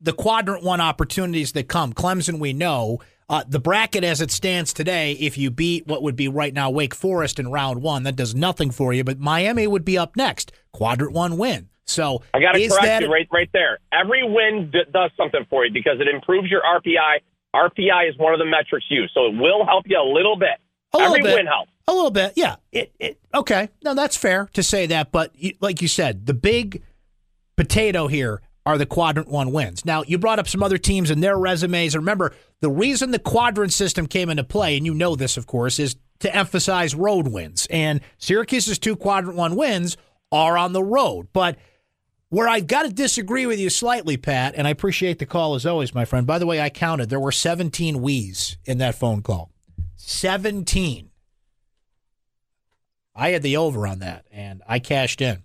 the 0.00 0.14
quadrant 0.14 0.64
one 0.64 0.80
opportunities 0.80 1.52
that 1.52 1.68
come. 1.68 1.92
Clemson, 1.92 2.38
we 2.38 2.54
know. 2.54 3.00
Uh, 3.28 3.44
the 3.46 3.60
bracket 3.60 4.04
as 4.04 4.22
it 4.22 4.30
stands 4.30 4.72
today, 4.72 5.12
if 5.12 5.36
you 5.36 5.50
beat 5.50 5.86
what 5.86 6.02
would 6.02 6.16
be 6.16 6.28
right 6.28 6.54
now 6.54 6.70
Wake 6.70 6.94
Forest 6.94 7.38
in 7.38 7.48
round 7.48 7.82
one, 7.82 8.04
that 8.04 8.16
does 8.16 8.34
nothing 8.34 8.70
for 8.70 8.94
you. 8.94 9.04
But 9.04 9.18
Miami 9.18 9.66
would 9.66 9.84
be 9.84 9.98
up 9.98 10.16
next, 10.16 10.50
quadrant 10.72 11.12
one 11.12 11.36
win. 11.36 11.68
So 11.84 12.22
I 12.32 12.40
got 12.40 12.52
to 12.52 12.68
correct 12.68 12.84
that, 12.84 13.02
you 13.02 13.12
right, 13.12 13.28
right 13.30 13.50
there. 13.52 13.80
Every 13.92 14.26
win 14.26 14.70
d- 14.72 14.84
does 14.90 15.10
something 15.18 15.44
for 15.50 15.66
you 15.66 15.72
because 15.74 16.00
it 16.00 16.08
improves 16.08 16.50
your 16.50 16.62
RPI. 16.62 17.20
RPI 17.54 18.08
is 18.08 18.16
one 18.16 18.32
of 18.32 18.38
the 18.38 18.46
metrics 18.46 18.86
used, 18.88 19.12
so 19.12 19.26
it 19.26 19.36
will 19.36 19.66
help 19.66 19.84
you 19.86 19.98
a 19.98 20.08
little 20.08 20.36
bit. 20.36 20.56
A 20.94 21.00
Every 21.02 21.20
bit. 21.20 21.34
win 21.34 21.46
helps. 21.46 21.70
A 21.86 21.92
little 21.92 22.10
bit, 22.10 22.32
yeah. 22.36 22.56
It, 22.72 22.94
it 22.98 23.20
okay. 23.34 23.68
No, 23.82 23.94
that's 23.94 24.16
fair 24.16 24.48
to 24.54 24.62
say 24.62 24.86
that, 24.86 25.12
but 25.12 25.32
you, 25.34 25.52
like 25.60 25.82
you 25.82 25.88
said, 25.88 26.26
the 26.26 26.34
big 26.34 26.82
potato 27.56 28.06
here 28.06 28.40
are 28.66 28.78
the 28.78 28.86
quadrant 28.86 29.28
one 29.28 29.52
wins. 29.52 29.84
Now, 29.84 30.02
you 30.06 30.16
brought 30.18 30.38
up 30.38 30.48
some 30.48 30.62
other 30.62 30.78
teams 30.78 31.10
and 31.10 31.22
their 31.22 31.36
resumes. 31.36 31.94
Remember, 31.94 32.34
the 32.60 32.70
reason 32.70 33.10
the 33.10 33.18
quadrant 33.18 33.72
system 33.72 34.06
came 34.06 34.30
into 34.30 34.44
play, 34.44 34.76
and 34.76 34.86
you 34.86 34.94
know 34.94 35.14
this, 35.14 35.36
of 35.36 35.46
course, 35.46 35.78
is 35.78 35.96
to 36.20 36.34
emphasize 36.34 36.94
road 36.94 37.28
wins. 37.28 37.66
And 37.70 38.00
Syracuse's 38.16 38.78
two 38.78 38.96
quadrant 38.96 39.36
one 39.36 39.56
wins 39.56 39.98
are 40.32 40.56
on 40.56 40.72
the 40.72 40.82
road. 40.82 41.28
But 41.34 41.58
where 42.30 42.48
I've 42.48 42.66
got 42.66 42.84
to 42.84 42.88
disagree 42.92 43.44
with 43.44 43.60
you 43.60 43.68
slightly, 43.68 44.16
Pat, 44.16 44.54
and 44.56 44.66
I 44.66 44.70
appreciate 44.70 45.18
the 45.18 45.26
call 45.26 45.54
as 45.54 45.66
always, 45.66 45.94
my 45.94 46.06
friend. 46.06 46.26
By 46.26 46.38
the 46.38 46.46
way, 46.46 46.60
I 46.60 46.70
counted. 46.70 47.10
There 47.10 47.20
were 47.20 47.32
17 47.32 48.00
we's 48.00 48.56
in 48.64 48.78
that 48.78 48.94
phone 48.94 49.20
call. 49.20 49.50
17. 49.96 51.10
I 53.14 53.30
had 53.30 53.42
the 53.42 53.56
over 53.56 53.86
on 53.86 54.00
that, 54.00 54.26
and 54.30 54.62
I 54.66 54.78
cashed 54.78 55.20
in. 55.20 55.42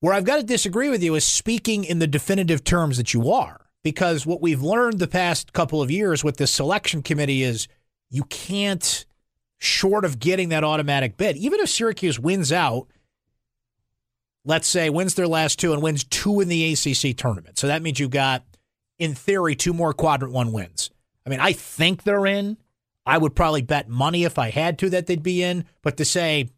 Where 0.00 0.14
I've 0.14 0.24
got 0.24 0.36
to 0.36 0.42
disagree 0.42 0.90
with 0.90 1.02
you 1.02 1.14
is 1.14 1.26
speaking 1.26 1.84
in 1.84 1.98
the 1.98 2.06
definitive 2.06 2.64
terms 2.64 2.96
that 2.96 3.14
you 3.14 3.30
are, 3.30 3.66
because 3.82 4.26
what 4.26 4.40
we've 4.40 4.62
learned 4.62 4.98
the 4.98 5.08
past 5.08 5.52
couple 5.52 5.80
of 5.82 5.90
years 5.90 6.22
with 6.22 6.36
this 6.36 6.50
selection 6.50 7.02
committee 7.02 7.42
is 7.42 7.68
you 8.10 8.24
can't, 8.24 9.06
short 9.58 10.04
of 10.04 10.18
getting 10.18 10.50
that 10.50 10.64
automatic 10.64 11.16
bid, 11.16 11.36
even 11.36 11.60
if 11.60 11.68
Syracuse 11.68 12.20
wins 12.20 12.52
out, 12.52 12.86
let's 14.44 14.68
say 14.68 14.90
wins 14.90 15.14
their 15.14 15.26
last 15.26 15.58
two 15.58 15.72
and 15.72 15.82
wins 15.82 16.04
two 16.04 16.40
in 16.40 16.48
the 16.48 16.72
ACC 16.72 17.16
tournament. 17.16 17.58
So 17.58 17.66
that 17.66 17.82
means 17.82 17.98
you've 17.98 18.10
got, 18.10 18.44
in 18.98 19.14
theory, 19.14 19.56
two 19.56 19.72
more 19.72 19.92
quadrant 19.92 20.34
one 20.34 20.52
wins. 20.52 20.90
I 21.26 21.30
mean, 21.30 21.40
I 21.40 21.52
think 21.52 22.02
they're 22.02 22.26
in. 22.26 22.58
I 23.06 23.18
would 23.18 23.34
probably 23.34 23.62
bet 23.62 23.88
money 23.88 24.24
if 24.24 24.38
I 24.38 24.50
had 24.50 24.78
to 24.78 24.90
that 24.90 25.06
they'd 25.06 25.22
be 25.22 25.42
in. 25.42 25.64
But 25.82 25.96
to 25.98 26.04
say 26.04 26.48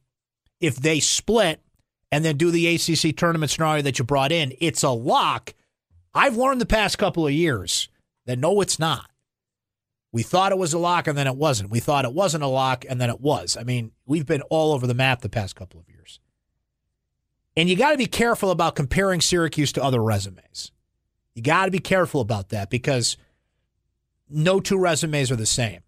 if 0.61 0.77
they 0.77 1.01
split 1.01 1.61
and 2.13 2.25
then 2.25 2.37
do 2.37 2.51
the 2.51 2.75
ACC 2.75 3.17
tournament 3.17 3.51
scenario 3.51 3.83
that 3.83 3.99
you 3.99 4.05
brought 4.05 4.33
in, 4.33 4.53
it's 4.61 4.83
a 4.83 4.91
lock. 4.91 5.55
I've 6.15 6.37
learned 6.37 6.61
the 6.61 6.67
past 6.67 6.99
couple 6.99 7.27
of 7.27 7.33
years 7.33 7.89
that 8.27 8.39
no, 8.39 8.61
it's 8.61 8.79
not. 8.79 9.11
We 10.13 10.23
thought 10.23 10.53
it 10.53 10.59
was 10.59 10.73
a 10.73 10.79
lock 10.79 11.09
and 11.09 11.19
then 11.19 11.27
it 11.27 11.37
wasn't. 11.37 11.71
We 11.71 11.81
thought 11.81 12.05
it 12.05 12.13
wasn't 12.15 12.45
a 12.45 12.49
lock 12.49 12.85
and 12.89 13.01
then 13.01 13.11
it 13.11 13.21
was. 13.21 13.57
I 13.57 13.65
mean, 13.65 13.93
we've 14.07 14.25
been 14.25 14.43
all 14.43 14.73
over 14.73 14.87
the 14.87 14.95
map 14.95 15.21
the 15.21 15.29
past 15.29 15.57
couple 15.57 15.81
of 15.81 15.89
years. 15.89 16.21
And 17.57 17.69
you 17.69 17.77
got 17.77 17.93
to 17.93 17.99
be 17.99 18.07
careful 18.07 18.51
about 18.51 18.77
comparing 18.77 19.21
Syracuse 19.21 19.73
to 19.73 19.83
other 19.83 20.03
resumes. 20.03 20.73
You 21.35 21.43
got 21.43 21.67
to 21.67 21.71
be 21.71 21.81
careful 21.81 22.21
about 22.21 22.51
that 22.51 22.71
because 22.71 23.17
no 24.29 24.61
two 24.61 24.79
resumes 24.79 25.31
are 25.31 25.37
the 25.37 25.47
same. 25.47 25.81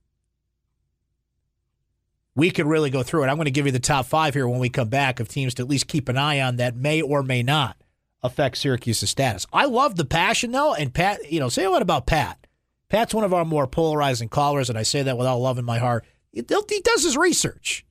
We 2.39 2.53
could 2.53 2.67
really 2.67 2.89
go 2.89 3.03
through 3.03 3.25
it. 3.25 3.27
I'm 3.27 3.35
going 3.35 3.47
to 3.47 3.51
give 3.51 3.67
you 3.67 3.73
the 3.73 3.81
top 3.81 4.07
five 4.07 4.33
here 4.33 4.47
when 4.47 4.61
we 4.61 4.69
come 4.69 4.89
back 4.89 5.19
of 5.19 5.27
teams 5.27 5.55
to 5.55 5.63
at 5.65 5.69
least 5.69 5.89
keep 5.89 6.09
an 6.09 6.17
eye 6.17 6.41
on 6.41 6.55
that 6.59 6.77
may 6.77 7.03
or 7.03 7.25
may 7.25 7.43
not 7.43 7.77
affect 8.23 8.59
Syracuse's 8.59 9.11
status. 9.11 9.45
I 9.53 9.65
love 9.65 9.97
the 9.97 10.05
passion 10.05 10.53
though, 10.53 10.73
and 10.73 10.95
Pat, 10.95 11.33
you 11.33 11.41
know, 11.41 11.49
say 11.49 11.67
what 11.67 11.83
about 11.83 12.07
Pat? 12.07 12.47
Pat's 12.91 13.13
one 13.13 13.25
of 13.25 13.35
our 13.35 13.45
more 13.45 13.67
polarizing 13.67 14.29
callers, 14.29 14.69
and 14.69 14.79
I 14.79 14.85
say 14.85 15.03
that 15.03 15.19
without 15.19 15.39
love 15.39 15.59
in 15.59 15.65
my 15.65 15.79
heart. 15.79 16.05
He 16.31 16.43
does 16.43 17.03
his 17.03 17.17
research, 17.17 17.85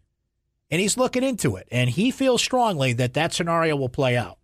and 0.72 0.80
he's 0.80 0.96
looking 0.96 1.24
into 1.24 1.58
it, 1.58 1.68
and 1.70 1.90
he 1.90 2.10
feels 2.10 2.42
strongly 2.42 2.94
that 2.94 3.16
that 3.16 3.34
scenario 3.34 3.76
will 3.76 3.90
play 3.90 4.16
out. 4.16 4.38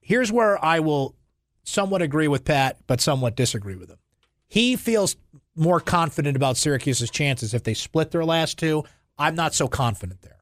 Here's 0.00 0.30
where 0.30 0.64
I 0.64 0.78
will 0.78 1.16
somewhat 1.64 2.02
agree 2.02 2.28
with 2.28 2.44
Pat, 2.44 2.78
but 2.86 3.00
somewhat 3.00 3.34
disagree 3.34 3.74
with 3.74 3.90
him. 3.90 3.98
He 4.46 4.76
feels 4.76 5.16
more 5.56 5.80
confident 5.80 6.36
about 6.36 6.56
Syracuse's 6.56 7.10
chances 7.10 7.54
if 7.54 7.62
they 7.62 7.74
split 7.74 8.10
their 8.10 8.24
last 8.24 8.58
two. 8.58 8.84
I'm 9.18 9.34
not 9.34 9.54
so 9.54 9.68
confident 9.68 10.22
there. 10.22 10.38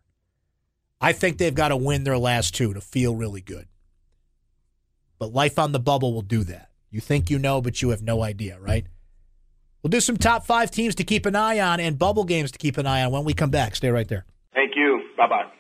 I 1.00 1.12
think 1.12 1.38
they've 1.38 1.54
got 1.54 1.68
to 1.68 1.76
win 1.76 2.04
their 2.04 2.18
last 2.18 2.54
two 2.54 2.74
to 2.74 2.80
feel 2.80 3.14
really 3.14 3.40
good. 3.40 3.66
But 5.18 5.32
life 5.32 5.58
on 5.58 5.72
the 5.72 5.80
bubble 5.80 6.12
will 6.12 6.22
do 6.22 6.44
that. 6.44 6.70
You 6.90 7.00
think 7.00 7.30
you 7.30 7.38
know, 7.38 7.60
but 7.60 7.82
you 7.82 7.90
have 7.90 8.02
no 8.02 8.22
idea, 8.22 8.58
right? 8.60 8.86
We'll 9.82 9.90
do 9.90 10.00
some 10.00 10.16
top 10.16 10.44
five 10.44 10.70
teams 10.70 10.94
to 10.96 11.04
keep 11.04 11.26
an 11.26 11.36
eye 11.36 11.60
on 11.60 11.80
and 11.80 11.98
bubble 11.98 12.24
games 12.24 12.50
to 12.52 12.58
keep 12.58 12.78
an 12.78 12.86
eye 12.86 13.02
on 13.02 13.12
when 13.12 13.24
we 13.24 13.34
come 13.34 13.50
back. 13.50 13.76
Stay 13.76 13.90
right 13.90 14.08
there. 14.08 14.24
Thank 14.54 14.72
you. 14.74 15.02
Bye 15.16 15.28
bye. 15.28 15.58